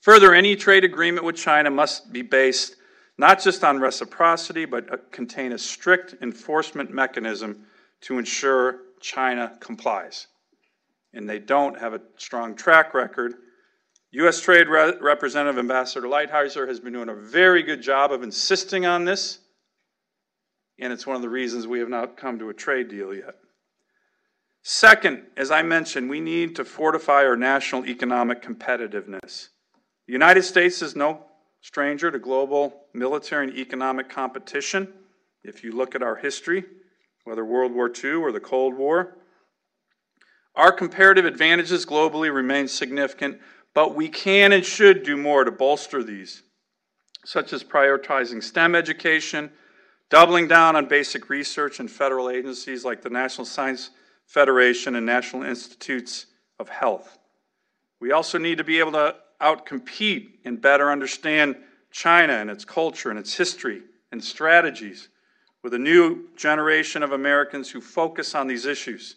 [0.00, 2.76] Further, any trade agreement with China must be based
[3.18, 7.66] not just on reciprocity, but uh, contain a strict enforcement mechanism
[8.00, 10.26] to ensure China complies.
[11.12, 13.34] And they don't have a strong track record.
[14.12, 14.40] U.S.
[14.40, 19.04] Trade Re- Representative Ambassador Lighthizer has been doing a very good job of insisting on
[19.04, 19.40] this,
[20.78, 23.34] and it's one of the reasons we have not come to a trade deal yet.
[24.62, 29.48] Second, as I mentioned, we need to fortify our national economic competitiveness.
[30.10, 31.22] The United States is no
[31.60, 34.92] stranger to global military and economic competition.
[35.44, 36.64] If you look at our history,
[37.22, 39.18] whether World War II or the Cold War,
[40.56, 43.38] our comparative advantages globally remain significant,
[43.72, 46.42] but we can and should do more to bolster these,
[47.24, 49.48] such as prioritizing STEM education,
[50.08, 53.90] doubling down on basic research in federal agencies like the National Science
[54.26, 56.26] Federation and National Institutes
[56.58, 57.16] of Health.
[58.00, 61.56] We also need to be able to outcompete and better understand
[61.90, 63.82] China and its culture and its history
[64.12, 65.08] and strategies
[65.62, 69.16] with a new generation of Americans who focus on these issues,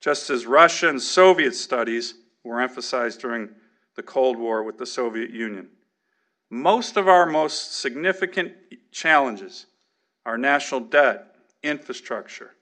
[0.00, 3.48] just as Russia and Soviet studies were emphasized during
[3.96, 5.68] the Cold War with the Soviet Union.
[6.48, 8.52] Most of our most significant
[8.90, 9.66] challenges
[10.26, 12.54] are national debt, infrastructure,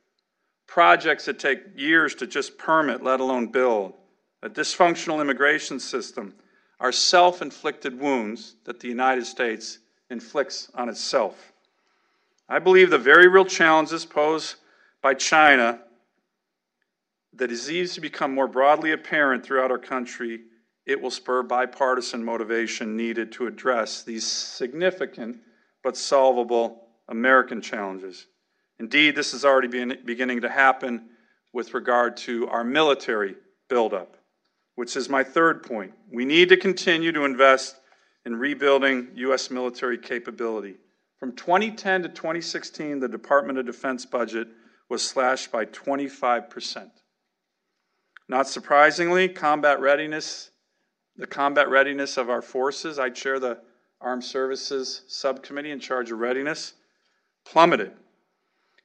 [0.66, 3.94] projects that take years to just permit, let alone build,
[4.42, 6.34] a dysfunctional immigration system
[6.80, 9.78] are self inflicted wounds that the United States
[10.10, 11.52] inflicts on itself.
[12.48, 14.56] I believe the very real challenges posed
[15.02, 15.80] by China,
[17.32, 20.40] the disease to become more broadly apparent throughout our country,
[20.86, 25.36] it will spur bipartisan motivation needed to address these significant
[25.84, 28.26] but solvable American challenges.
[28.78, 31.10] Indeed, this is already beginning to happen
[31.52, 33.34] with regard to our military
[33.68, 34.17] buildup
[34.78, 35.92] which is my third point.
[36.12, 37.74] We need to continue to invest
[38.24, 39.50] in rebuilding U.S.
[39.50, 40.76] military capability.
[41.18, 44.46] From 2010 to 2016, the Department of Defense budget
[44.88, 46.90] was slashed by 25%.
[48.28, 50.52] Not surprisingly, combat readiness,
[51.16, 53.58] the combat readiness of our forces, I chair the
[54.00, 56.74] Armed Services Subcommittee in charge of readiness,
[57.44, 57.90] plummeted.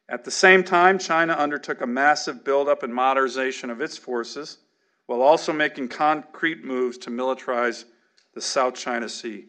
[0.09, 4.57] At the same time, China undertook a massive buildup and modernization of its forces
[5.05, 7.85] while also making concrete moves to militarize
[8.33, 9.45] the South China Sea.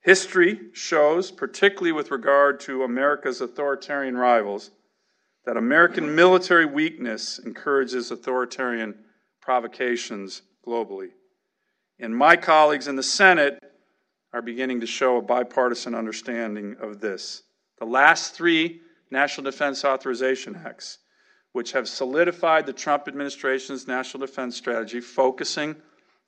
[0.00, 4.70] History shows, particularly with regard to America's authoritarian rivals,
[5.44, 8.94] that American military weakness encourages authoritarian
[9.40, 11.10] provocations globally.
[11.98, 13.58] And my colleagues in the Senate
[14.32, 17.44] are beginning to show a bipartisan understanding of this.
[17.78, 20.98] The last three National Defense Authorization Acts
[21.56, 25.74] which have solidified the Trump administration's national defense strategy, focusing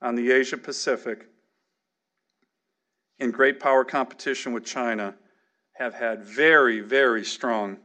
[0.00, 1.28] on the Asia Pacific
[3.18, 5.14] in great power competition with China,
[5.72, 7.76] have had very, very strong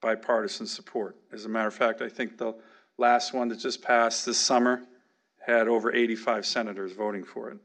[0.00, 1.16] bipartisan support.
[1.32, 2.54] As a matter of fact, I think the
[2.98, 4.84] last one that just passed this summer
[5.44, 7.58] had over 85 senators voting for it.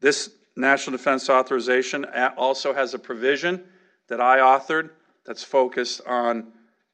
[0.00, 2.06] This National Defense Authorization
[2.36, 3.64] also has a provision
[4.06, 4.90] that I authored
[5.26, 6.52] that's focused on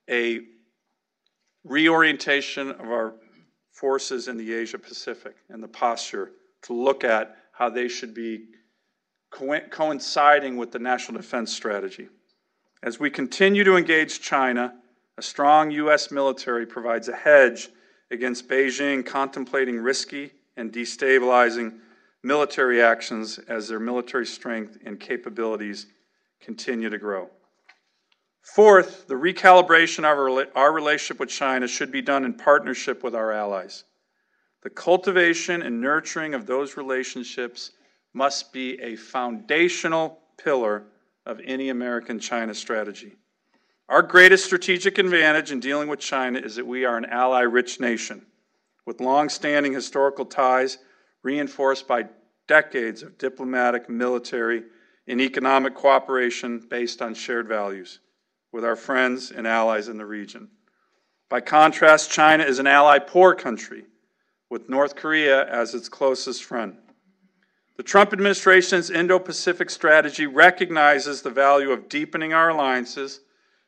[0.09, 0.45] a
[1.65, 3.15] reorientation of our
[3.73, 6.33] forces in the Asia Pacific and the posture
[6.63, 8.47] to look at how they should be
[9.31, 12.09] co- coinciding with the national defense strategy.
[12.83, 14.75] As we continue to engage China,
[15.17, 16.11] a strong U.S.
[16.11, 17.71] military provides a hedge
[18.11, 21.79] against Beijing contemplating risky and destabilizing
[22.23, 25.87] military actions as their military strength and capabilities
[26.41, 27.29] continue to grow.
[28.55, 33.31] Fourth, the recalibration of our relationship with China should be done in partnership with our
[33.31, 33.85] allies.
[34.63, 37.73] The cultivation and nurturing of those relationships
[38.15, 40.85] must be a foundational pillar
[41.27, 43.17] of any American China strategy.
[43.89, 47.81] Our greatest strategic advantage in dealing with China is that we are an ally rich
[47.81, 48.25] nation
[48.87, 50.79] with long standing historical ties
[51.23, 52.07] reinforced by
[52.47, 54.65] decades of diplomatic, military,
[55.07, 58.01] and economic cooperation based on shared values
[58.53, 60.49] with our friends and allies in the region.
[61.29, 63.85] By contrast, China is an ally poor country
[64.51, 66.77] with North Korea as its closest friend.
[67.77, 73.21] The Trump administration's Indo Pacific strategy recognizes the value of deepening our alliances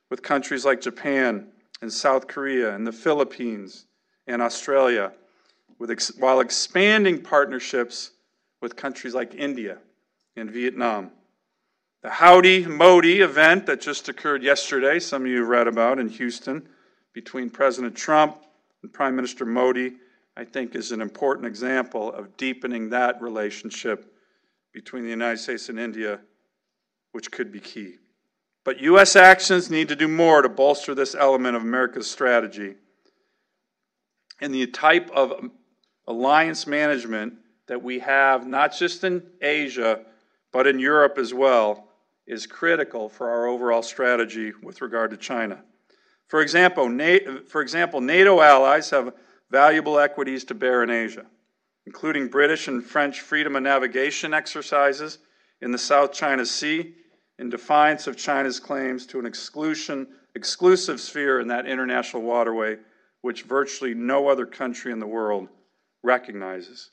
[0.09, 1.47] with countries like Japan
[1.81, 3.87] and South Korea and the Philippines
[4.27, 5.13] and Australia,
[5.89, 8.11] ex- while expanding partnerships
[8.61, 9.79] with countries like India
[10.37, 11.13] and Vietnam.
[12.03, 16.67] The Howdy Modi event that just occurred yesterday, some of you read about in Houston,
[17.13, 18.39] between President Trump
[18.83, 19.93] and Prime Minister Modi,
[20.35, 24.15] I think is an important example of deepening that relationship
[24.73, 26.21] between the United States and India,
[27.13, 27.97] which could be key.
[28.65, 29.15] But U.S.
[29.15, 32.77] actions need to do more to bolster this element of America's strategy.
[34.41, 35.51] And the type of
[36.07, 37.35] alliance management
[37.67, 40.07] that we have, not just in Asia,
[40.51, 41.89] but in Europe as well,
[42.31, 45.61] is critical for our overall strategy with regard to China.
[46.29, 46.89] For example,
[47.49, 49.15] for example, NATO allies have
[49.51, 51.27] valuable equities to bear in Asia,
[51.87, 55.19] including British and French freedom of navigation exercises
[55.61, 56.95] in the South China Sea
[57.41, 60.07] in defiance of China's claims to an exclusion,
[60.37, 62.77] exclusive sphere in that international waterway,
[63.23, 65.49] which virtually no other country in the world
[66.05, 66.93] recognizes.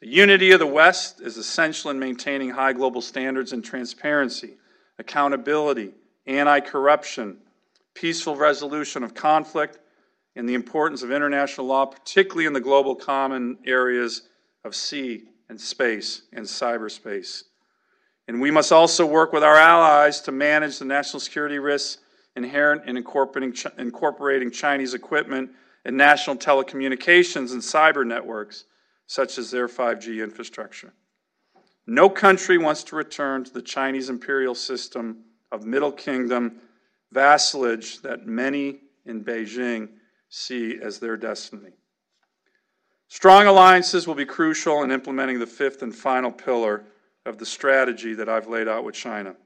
[0.00, 4.56] The unity of the West is essential in maintaining high global standards and transparency,
[4.98, 5.94] accountability,
[6.26, 7.38] anti corruption,
[7.94, 9.78] peaceful resolution of conflict,
[10.34, 14.28] and the importance of international law, particularly in the global common areas
[14.64, 17.44] of sea and space and cyberspace.
[18.28, 22.02] And we must also work with our allies to manage the national security risks
[22.34, 25.50] inherent in incorporating, Chinese equipment
[25.86, 28.64] in national telecommunications and cyber networks
[29.06, 30.92] such as their 5G infrastructure.
[31.86, 36.60] No country wants to return to the Chinese imperial system of Middle Kingdom
[37.12, 39.88] vassalage that many in Beijing
[40.28, 41.72] see as their destiny.
[43.08, 46.84] Strong alliances will be crucial in implementing the fifth and final pillar
[47.24, 49.36] of the strategy that I've laid out with China,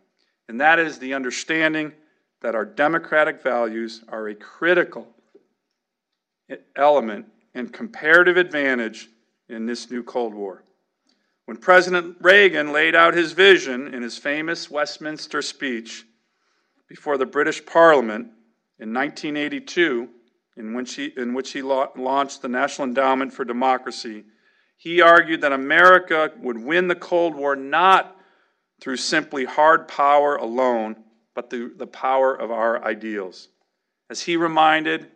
[0.48, 1.92] and that is the understanding
[2.40, 5.06] that our democratic values are a critical
[6.74, 9.08] element and comparative advantage
[9.50, 10.64] in this new Cold War.
[11.44, 16.04] When President Reagan laid out his vision in his famous Westminster speech
[16.88, 18.28] before the British Parliament
[18.78, 20.08] in 1982,
[20.56, 24.24] in which he, in which he launched the National Endowment for Democracy,
[24.76, 28.16] he argued that America would win the Cold War not
[28.80, 30.96] through simply hard power alone,
[31.34, 33.48] but through the power of our ideals.
[34.08, 35.08] As he reminded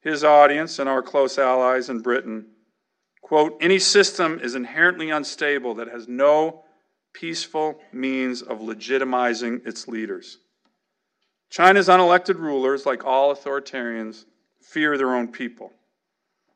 [0.00, 2.46] his audience and our close allies in Britain,
[3.30, 6.64] Quote, any system is inherently unstable that has no
[7.12, 10.38] peaceful means of legitimizing its leaders.
[11.48, 14.24] China's unelected rulers, like all authoritarians,
[14.60, 15.72] fear their own people.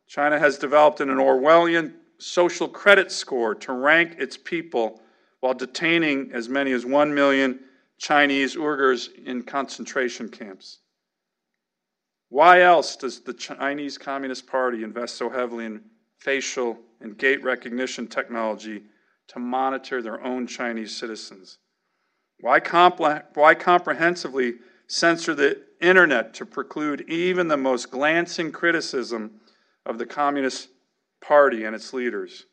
[0.08, 5.00] China has developed an Orwellian social credit score to rank its people
[5.38, 7.60] while detaining as many as 1 million
[7.98, 10.78] Chinese Uyghurs in concentration camps.
[12.30, 15.80] Why else does the Chinese Communist Party invest so heavily in
[16.18, 18.82] facial, and gait recognition technology
[19.28, 21.58] to monitor their own Chinese citizens?
[22.40, 22.60] Why,
[23.34, 24.54] why comprehensively
[24.86, 29.40] censor the internet to preclude even the most glancing criticism
[29.86, 30.68] of the Communist
[31.20, 32.46] Party and its leaders?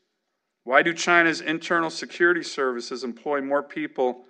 [0.63, 4.25] Why do China's internal security services employ more people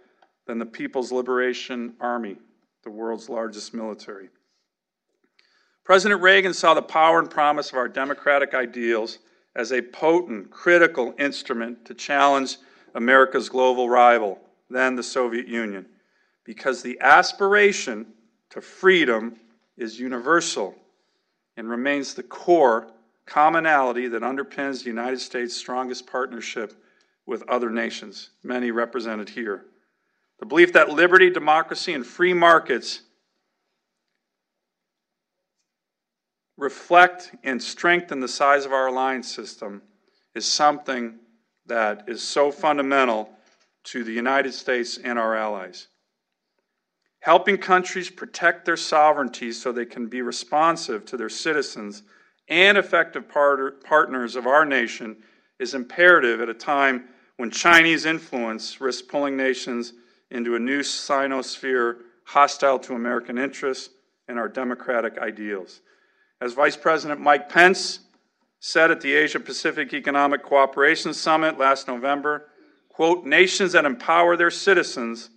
[0.47, 2.37] than the People's Liberation Army,
[2.83, 4.29] the world's largest military?
[5.83, 9.19] President Reagan saw the power and promise of our democratic ideals
[9.55, 12.57] as a potent, critical instrument to challenge
[12.95, 15.85] America's global rival, then the Soviet Union,
[16.43, 18.05] because the aspiration
[18.49, 19.35] to freedom
[19.77, 20.75] is universal
[21.57, 22.87] and remains the core
[23.25, 26.73] commonality that underpins the United States' strongest partnership
[27.25, 29.65] with other nations, many represented here.
[30.39, 33.01] The belief that liberty, democracy, and free markets
[36.61, 39.81] reflect and strengthen the size of our alliance system
[40.35, 41.15] is something
[41.65, 43.31] that is so fundamental
[43.83, 45.87] to the United States and our allies.
[47.21, 52.03] Helping countries protect their sovereignty so they can be responsive to their citizens
[52.47, 55.17] and effective part- partners of our nation
[55.57, 57.05] is imperative at a time
[57.37, 59.93] when Chinese influence risks pulling nations
[60.29, 63.89] into a new sinosphere hostile to American interests
[64.27, 65.81] and our democratic ideals.
[66.41, 67.99] As Vice President Mike Pence
[68.59, 72.47] said at the Asia Pacific Economic Cooperation Summit last November,
[72.89, 75.29] quote, nations that empower their citizens,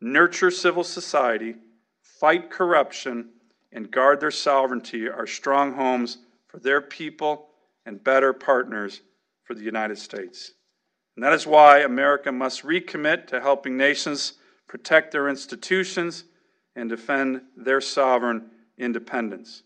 [0.00, 1.54] nurture civil society,
[2.02, 3.30] fight corruption,
[3.70, 6.18] and guard their sovereignty are strong homes
[6.48, 7.46] for their people
[7.86, 9.00] and better partners
[9.44, 10.52] for the United States.
[11.14, 14.34] And that is why America must recommit to helping nations
[14.66, 16.24] protect their institutions
[16.74, 19.62] and defend their sovereign independence.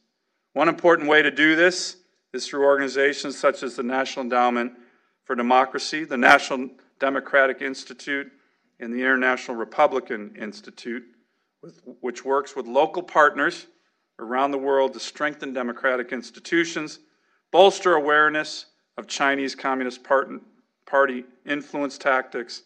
[0.56, 1.98] One important way to do this
[2.32, 4.72] is through organizations such as the National Endowment
[5.24, 8.32] for Democracy, the National Democratic Institute,
[8.80, 11.04] and the International Republican Institute,
[12.00, 13.66] which works with local partners
[14.18, 17.00] around the world to strengthen democratic institutions,
[17.50, 18.64] bolster awareness
[18.96, 20.00] of Chinese Communist
[20.86, 22.62] Party influence tactics,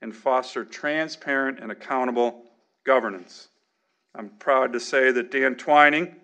[0.00, 2.44] and foster transparent and accountable
[2.86, 3.48] governance.
[4.14, 6.14] I'm proud to say that Dan Twining,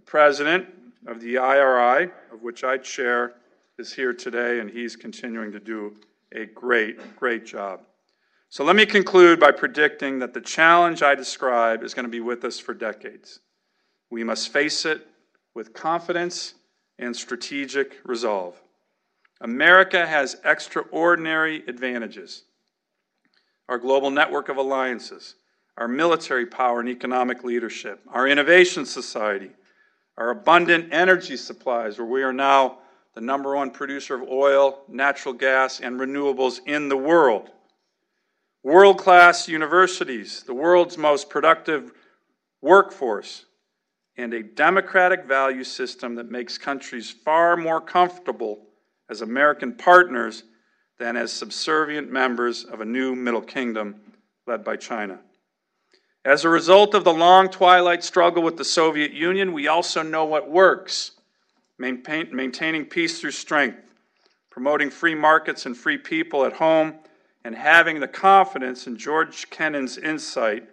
[0.00, 0.66] the president
[1.06, 3.34] of the IRI, of which I chair,
[3.78, 5.94] is here today, and he's continuing to do
[6.34, 7.82] a great, great job.
[8.48, 12.22] So let me conclude by predicting that the challenge I describe is going to be
[12.22, 13.40] with us for decades.
[14.10, 15.06] We must face it
[15.54, 16.54] with confidence
[16.98, 18.56] and strategic resolve.
[19.42, 22.44] America has extraordinary advantages.
[23.68, 25.34] Our global network of alliances,
[25.76, 29.50] our military power and economic leadership, our innovation society,
[30.20, 32.76] our abundant energy supplies, where we are now
[33.14, 37.48] the number one producer of oil, natural gas, and renewables in the world.
[38.62, 41.92] World class universities, the world's most productive
[42.60, 43.46] workforce,
[44.18, 48.66] and a democratic value system that makes countries far more comfortable
[49.08, 50.42] as American partners
[50.98, 53.98] than as subservient members of a new Middle Kingdom
[54.46, 55.18] led by China.
[56.24, 60.26] As a result of the long twilight struggle with the Soviet Union, we also know
[60.26, 61.12] what works
[61.78, 63.94] maintain, maintaining peace through strength,
[64.50, 66.94] promoting free markets and free people at home,
[67.42, 70.68] and having the confidence in George Kennan's insight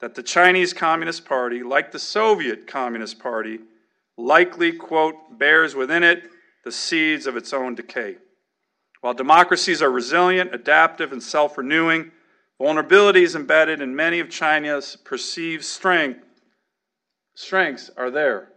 [0.00, 3.60] that the Chinese Communist Party, like the Soviet Communist Party,
[4.18, 6.24] likely, quote, bears within it
[6.62, 8.16] the seeds of its own decay.
[9.00, 12.10] While democracies are resilient, adaptive, and self renewing,
[12.60, 16.24] vulnerabilities embedded in many of China's perceived strength,
[17.34, 18.52] strengths are there.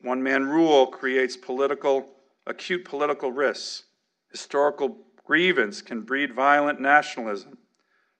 [0.00, 2.08] One man rule creates political,
[2.46, 3.84] acute political risks.
[4.30, 7.58] Historical grievance can breed violent nationalism.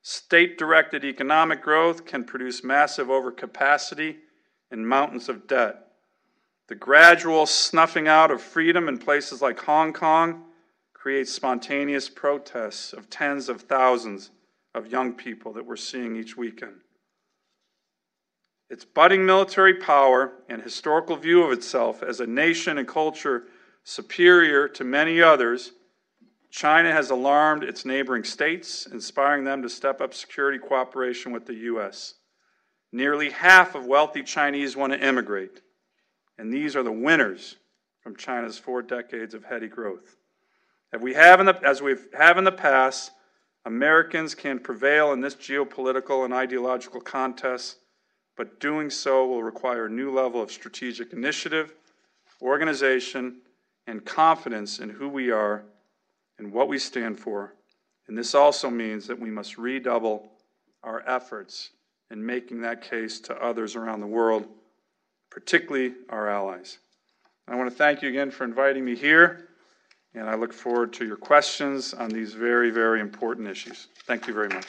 [0.03, 4.17] State directed economic growth can produce massive overcapacity
[4.71, 5.89] and mountains of debt.
[6.69, 10.45] The gradual snuffing out of freedom in places like Hong Kong
[10.95, 14.31] creates spontaneous protests of tens of thousands
[14.75, 16.81] of young people that we're seeing each weekend.
[18.71, 23.45] Its budding military power and historical view of itself as a nation and culture
[23.85, 25.73] superior to many others,
[26.51, 31.55] China has alarmed its neighboring states, inspiring them to step up security cooperation with the
[31.55, 32.15] U.S.
[32.93, 35.61] Nearly half of wealthy Chinese want to immigrate
[36.39, 37.57] and these are the winners
[38.01, 40.17] from China's four decades of heady growth.
[40.93, 43.13] As we have in the, have in the past,
[43.65, 47.79] Americans can prevail in this geopolitical and ideological contest,
[48.37, 51.75] but doing so will require a new level of strategic initiative,
[52.41, 53.37] organization,
[53.87, 55.65] and confidence in who we are
[56.39, 57.55] and what we stand for.
[58.09, 60.33] And this also means that we must redouble
[60.83, 61.71] our efforts
[62.11, 64.49] in making that case to others around the world
[65.33, 66.79] particularly our allies.
[67.49, 69.49] I want to thank you again for inviting me here,
[70.15, 73.89] and I look forward to your questions on these very, very important issues.
[74.07, 74.67] Thank you very much.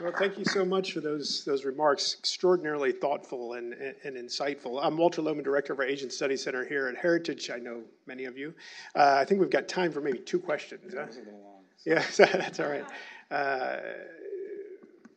[0.00, 2.16] Well, thank you so much for those those remarks.
[2.18, 4.80] Extraordinarily thoughtful and, and, insightful.
[4.82, 7.50] I'm Walter Lohman, director of our Asian Studies Center here at Heritage.
[7.50, 8.52] I know many of you.
[8.96, 10.92] Uh, I think we've got time for maybe two questions.
[10.92, 11.06] Huh?
[11.84, 12.84] Yeah, that's all right.
[13.30, 13.76] Uh,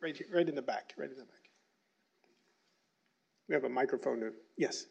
[0.00, 1.35] right, right in the back, right in the back.
[3.48, 4.20] We have a microphone.
[4.20, 4.86] To, yes.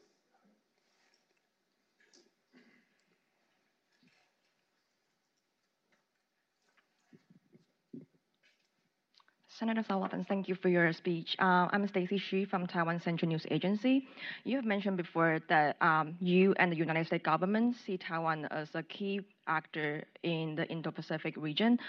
[9.47, 11.35] Senator Sullivan, thank you for your speech.
[11.39, 14.05] Uh, I'm Stacy Hsu from Taiwan Central News Agency.
[14.43, 18.67] You have mentioned before that um, you and the United States government see Taiwan as
[18.73, 21.79] a key actor in the Indo-Pacific region.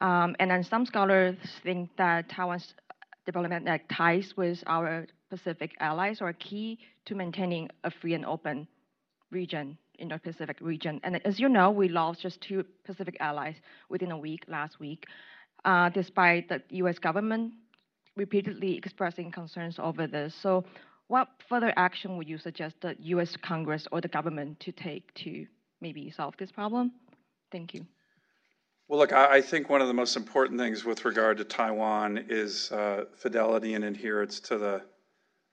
[0.00, 2.74] Um, and then some scholars think that Taiwan's
[3.24, 8.68] diplomatic ties with our Pacific allies are key to maintaining a free and open
[9.30, 11.00] region, Indo-Pacific region.
[11.04, 13.54] And as you know, we lost just two Pacific allies
[13.88, 15.06] within a week last week
[15.64, 17.54] uh, despite the US government
[18.14, 20.34] repeatedly expressing concerns over this.
[20.34, 20.64] So,
[21.08, 25.46] what further action would you suggest the US Congress or the government to take to
[25.80, 26.92] maybe solve this problem?
[27.50, 27.86] Thank you.
[28.86, 32.70] Well, look, I think one of the most important things with regard to Taiwan is
[32.70, 34.82] uh, fidelity and adherence to the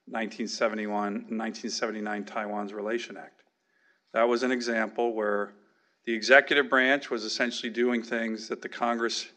[0.06, 3.42] 1971 1979 Taiwan's Relation Act.
[4.12, 5.54] That was an example where
[6.06, 9.28] the executive branch was essentially doing things that the Congress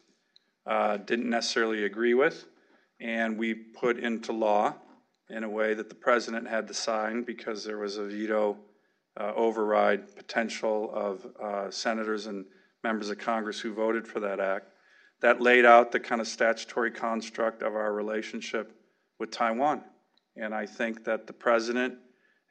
[0.66, 2.46] uh, didn't necessarily agree with,
[3.00, 4.74] and we put into law
[5.30, 8.58] in a way that the president had to sign because there was a veto
[9.20, 12.46] uh, override potential of uh, senators and
[12.84, 14.68] members of Congress who voted for that act.
[15.22, 18.76] That laid out the kind of statutory construct of our relationship
[19.20, 19.84] with Taiwan.
[20.36, 21.96] And I think that the president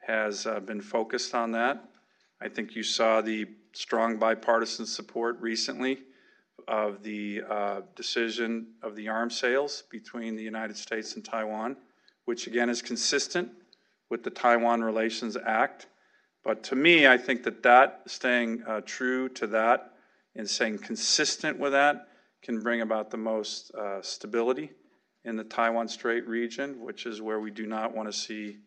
[0.05, 1.83] has uh, been focused on that.
[2.41, 5.99] I think you saw the strong bipartisan support recently
[6.67, 11.75] of the uh, decision of the arms sales between the United States and Taiwan,
[12.25, 13.49] which again is consistent
[14.09, 15.87] with the Taiwan Relations Act.
[16.43, 19.93] But to me, I think that that staying uh, true to that
[20.35, 22.07] and staying consistent with that
[22.41, 24.71] can bring about the most uh, stability
[25.25, 28.57] in the Taiwan Strait region, which is where we do not want to see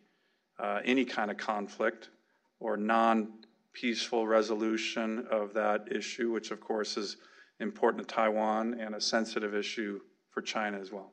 [0.59, 2.09] uh, any kind of conflict
[2.61, 3.29] or non
[3.73, 7.19] peaceful resolution of that issue, which of course is
[7.61, 10.01] important to Taiwan and a sensitive issue
[10.31, 11.13] for China as well.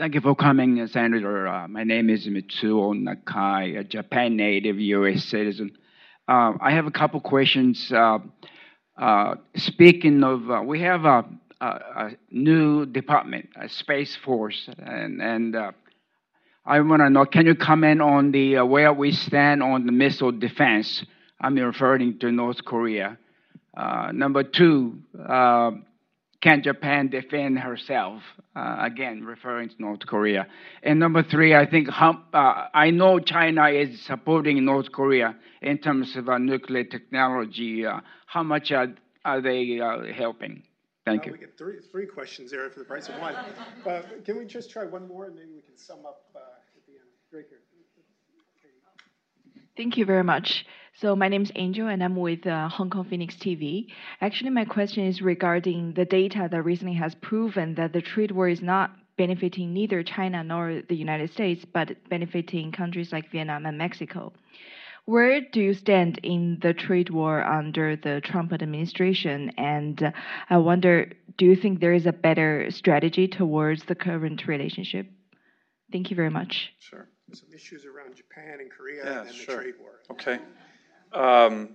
[0.00, 1.46] Thank you for coming, Senator.
[1.46, 5.24] Uh, my name is Mitsuo Nakai, a Japan native U.S.
[5.24, 5.76] citizen.
[6.26, 7.92] Uh, I have a couple questions.
[7.92, 8.20] Uh,
[8.96, 11.26] uh speaking of, uh, we have a,
[11.60, 15.72] a, a, new department, a Space Force, and, and uh,
[16.64, 20.32] I want to know, can you comment on the where we stand on the missile
[20.32, 21.04] defense?
[21.38, 23.18] I'm referring to North Korea.
[24.14, 25.00] number two,
[26.40, 28.22] can Japan defend herself?
[28.56, 30.46] Uh, again, referring to North Korea.
[30.82, 35.78] And number three, I think how, uh, I know China is supporting North Korea in
[35.78, 37.84] terms of uh, nuclear technology.
[37.84, 38.88] Uh, how much are,
[39.24, 40.62] are they uh, helping?
[41.04, 41.32] Thank you.
[41.32, 43.34] We get three, three questions there for the price of one.
[43.34, 46.42] Uh, can we just try one more and maybe we can sum up at
[46.86, 47.00] the end?
[47.32, 47.58] Right here.
[49.76, 50.66] Thank you very much.
[51.00, 53.86] So my name is Angel, and I'm with uh, Hong Kong Phoenix TV.
[54.20, 58.50] Actually, my question is regarding the data that recently has proven that the trade war
[58.50, 63.78] is not benefiting neither China nor the United States, but benefiting countries like Vietnam and
[63.78, 64.34] Mexico.
[65.06, 69.52] Where do you stand in the trade war under the Trump administration?
[69.56, 70.10] And uh,
[70.50, 75.06] I wonder, do you think there is a better strategy towards the current relationship?
[75.90, 76.74] Thank you very much.
[76.78, 77.08] Sure.
[77.32, 79.56] Some issues around Japan and Korea yeah, and sure.
[79.56, 80.00] the trade war.
[80.10, 80.40] Okay.
[81.12, 81.70] Um,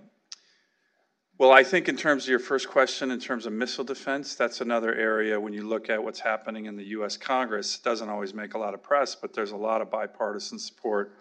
[1.38, 4.62] well, I think in terms of your first question, in terms of missile defense, that's
[4.62, 7.18] another area when you look at what's happening in the U.S.
[7.18, 7.76] Congress.
[7.76, 11.12] It doesn't always make a lot of press, but there's a lot of bipartisan support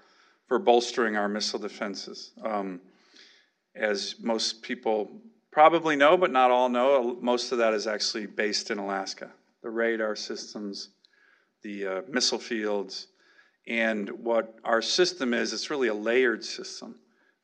[0.47, 2.31] for bolstering our missile defenses.
[2.43, 2.79] Um,
[3.75, 5.11] as most people
[5.51, 9.29] probably know, but not all know, most of that is actually based in Alaska.
[9.63, 10.89] The radar systems,
[11.61, 13.07] the uh, missile fields,
[13.67, 16.95] and what our system is, it's really a layered system.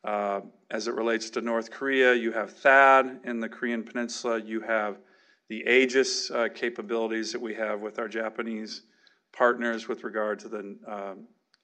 [0.04, 0.42] Uh,
[0.72, 4.42] as it relates to North Korea, you have THAAD in the Korean Peninsula.
[4.42, 4.98] You have
[5.50, 8.84] the Aegis uh, capabilities that we have with our Japanese
[9.32, 11.14] partners with regard to the uh,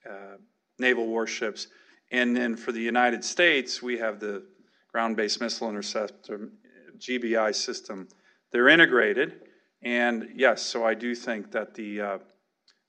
[0.10, 0.38] uh
[0.80, 1.68] naval warships.
[2.12, 4.44] And then for the United States, we have the
[4.92, 6.50] ground based missile interceptor
[6.98, 8.08] GBI system.
[8.52, 9.42] They're integrated.
[9.84, 12.18] And yes, so I do think that the uh,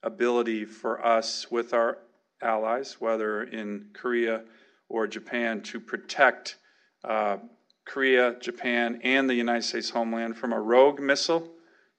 [0.03, 1.99] ability for us with our
[2.41, 4.43] allies, whether in Korea,
[4.89, 6.57] or Japan to protect
[7.03, 7.37] uh,
[7.85, 11.49] Korea, Japan, and the United States homeland from a rogue missile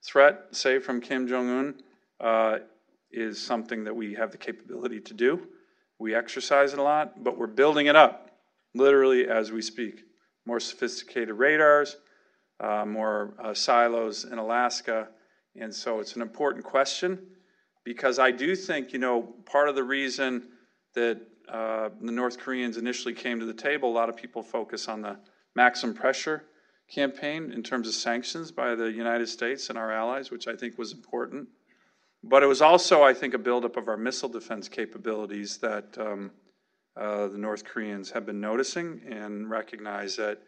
[0.02, 1.82] threat, say from Kim Jong un,
[2.20, 2.58] uh,
[3.10, 5.48] is something that we have the capability to do.
[5.98, 8.30] We exercise it a lot, but we're building it up
[8.74, 10.04] literally as we speak.
[10.46, 11.96] More sophisticated radars,
[12.60, 15.08] uh, more uh, silos in Alaska.
[15.56, 17.18] And so it's an important question
[17.84, 20.48] because I do think, you know, part of the reason
[20.94, 21.20] that
[21.50, 25.02] uh, the North Koreans initially came to the table, a lot of people focus on
[25.02, 25.16] the
[25.54, 26.44] maximum pressure
[26.88, 30.78] campaign in terms of sanctions by the United States and our allies, which I think
[30.78, 31.48] was important.
[32.22, 36.30] But it was also, I think, a buildup of our missile defense capabilities that um,
[36.96, 40.42] uh, the North Koreans have been noticing and recognize that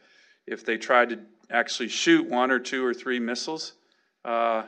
[0.46, 1.18] if they tried to
[1.50, 3.74] actually shoot one or two or three missiles,
[4.24, 4.64] uh,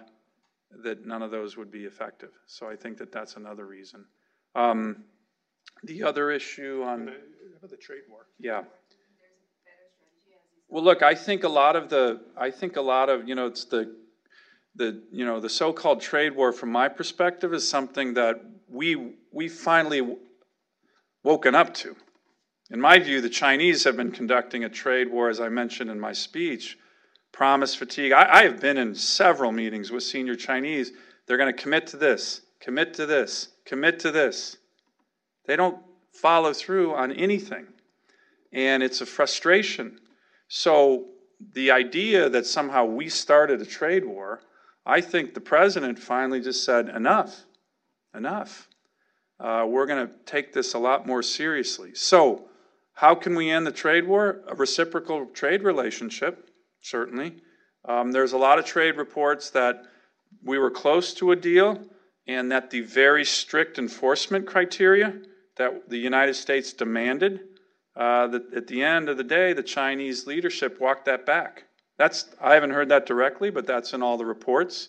[0.82, 2.30] that none of those would be effective.
[2.46, 4.04] So I think that that's another reason.
[4.54, 5.04] Um,
[5.84, 7.12] the other issue on,
[7.58, 8.26] about the trade war?
[8.38, 8.62] yeah.
[10.68, 13.46] Well, look, I think a lot of the, I think a lot of, you know,
[13.46, 13.94] it's the,
[14.74, 19.48] the, you know, the so-called trade war, from my perspective, is something that we we
[19.48, 20.16] finally
[21.22, 21.96] woken up to
[22.70, 26.00] In my view, the Chinese have been conducting a trade war, as I mentioned in
[26.00, 26.78] my speech,
[27.30, 28.12] promise fatigue.
[28.12, 30.92] I, I have been in several meetings with senior Chinese.
[31.26, 34.56] They're going to commit to this, commit to this, commit to this.
[35.46, 35.78] They don't
[36.12, 37.66] follow through on anything.
[38.52, 39.98] And it's a frustration.
[40.48, 41.06] So
[41.52, 44.40] the idea that somehow we started a trade war,
[44.86, 47.44] I think the president finally just said, enough,
[48.14, 48.68] enough.
[49.40, 51.94] Uh, we're going to take this a lot more seriously.
[51.94, 52.48] So,
[52.96, 54.42] how can we end the trade war?
[54.46, 56.48] A reciprocal trade relationship,
[56.80, 57.34] certainly.
[57.86, 59.84] Um, there's a lot of trade reports that
[60.44, 61.80] we were close to a deal
[62.28, 65.14] and that the very strict enforcement criteria
[65.56, 67.40] that the United States demanded,
[67.96, 71.64] uh, that at the end of the day, the Chinese leadership walked that back.
[71.96, 74.88] That's, I haven't heard that directly, but that's in all the reports.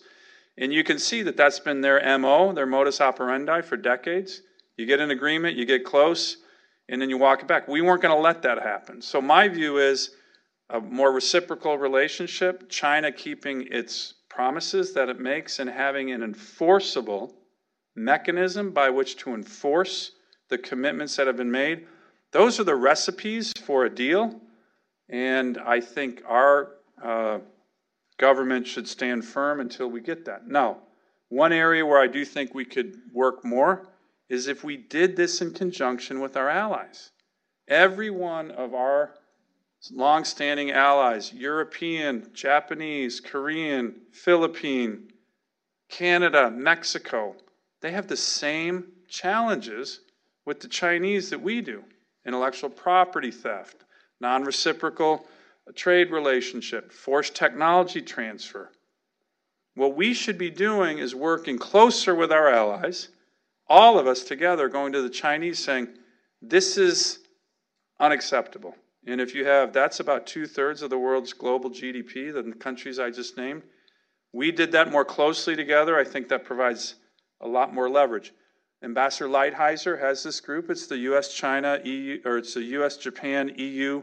[0.58, 4.42] And you can see that that's been their MO, their modus operandi for decades.
[4.76, 6.38] You get an agreement, you get close,
[6.88, 7.68] and then you walk it back.
[7.68, 9.00] We weren't going to let that happen.
[9.02, 10.10] So my view is
[10.70, 17.32] a more reciprocal relationship, China keeping its promises that it makes and having an enforceable
[17.94, 20.12] mechanism by which to enforce
[20.48, 21.86] the commitments that have been made.
[22.32, 24.40] Those are the recipes for a deal,
[25.08, 26.72] and I think our
[27.02, 27.38] uh,
[28.18, 30.46] government should stand firm until we get that.
[30.46, 30.78] Now,
[31.28, 33.88] one area where I do think we could work more
[34.28, 37.10] is if we did this in conjunction with our allies.
[37.68, 39.12] Every one of our
[39.92, 45.12] longstanding allies European, Japanese, Korean, Philippine,
[45.88, 47.36] Canada, Mexico
[47.80, 50.00] they have the same challenges
[50.46, 51.84] with the Chinese that we do
[52.24, 53.84] intellectual property theft,
[54.20, 55.26] non reciprocal
[55.74, 58.70] trade relationship, forced technology transfer.
[59.74, 63.08] What we should be doing is working closer with our allies
[63.68, 65.88] all of us together going to the Chinese saying,
[66.40, 67.20] this is
[67.98, 68.76] unacceptable.
[69.06, 72.56] And if you have, that's about two thirds of the world's global GDP, than the
[72.56, 73.62] countries I just named.
[74.32, 75.98] We did that more closely together.
[75.98, 76.96] I think that provides
[77.40, 78.32] a lot more leverage.
[78.86, 80.70] Ambassador Lighthizer has this group.
[80.70, 81.34] It's the U.S.
[81.34, 82.96] China EU, or it's the U.S.
[82.96, 84.00] Japan EU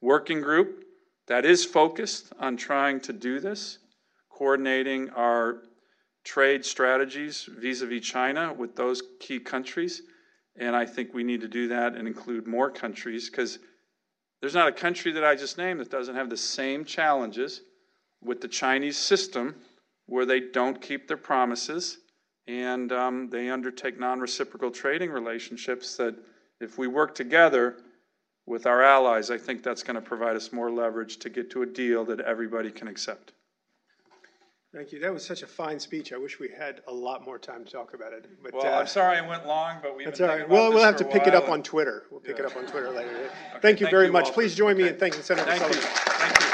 [0.00, 0.84] working group
[1.28, 3.78] that is focused on trying to do this,
[4.28, 5.62] coordinating our
[6.24, 10.02] trade strategies vis a vis China with those key countries.
[10.56, 13.60] And I think we need to do that and include more countries because
[14.40, 17.60] there's not a country that I just named that doesn't have the same challenges
[18.20, 19.54] with the Chinese system
[20.06, 21.98] where they don't keep their promises
[22.46, 26.14] and um, they undertake non reciprocal trading relationships that
[26.60, 27.76] if we work together
[28.46, 31.62] with our allies, I think that's going to provide us more leverage to get to
[31.62, 33.32] a deal that everybody can accept.
[34.74, 34.98] Thank you.
[34.98, 36.12] That was such a fine speech.
[36.12, 38.26] I wish we had a lot more time to talk about it.
[38.42, 40.04] But, well, uh, I'm sorry I went long, but we.
[40.04, 40.48] That's all right.
[40.48, 42.06] Well, we'll have to pick it up on Twitter.
[42.10, 42.46] We'll pick yeah.
[42.46, 43.10] it up on Twitter later.
[43.10, 43.28] Okay,
[43.62, 44.32] thank you thank very you much.
[44.32, 44.82] Please join okay.
[44.82, 45.80] me in thanking Senator thank Sullivan.
[45.80, 45.88] You.
[45.88, 46.53] Thank you.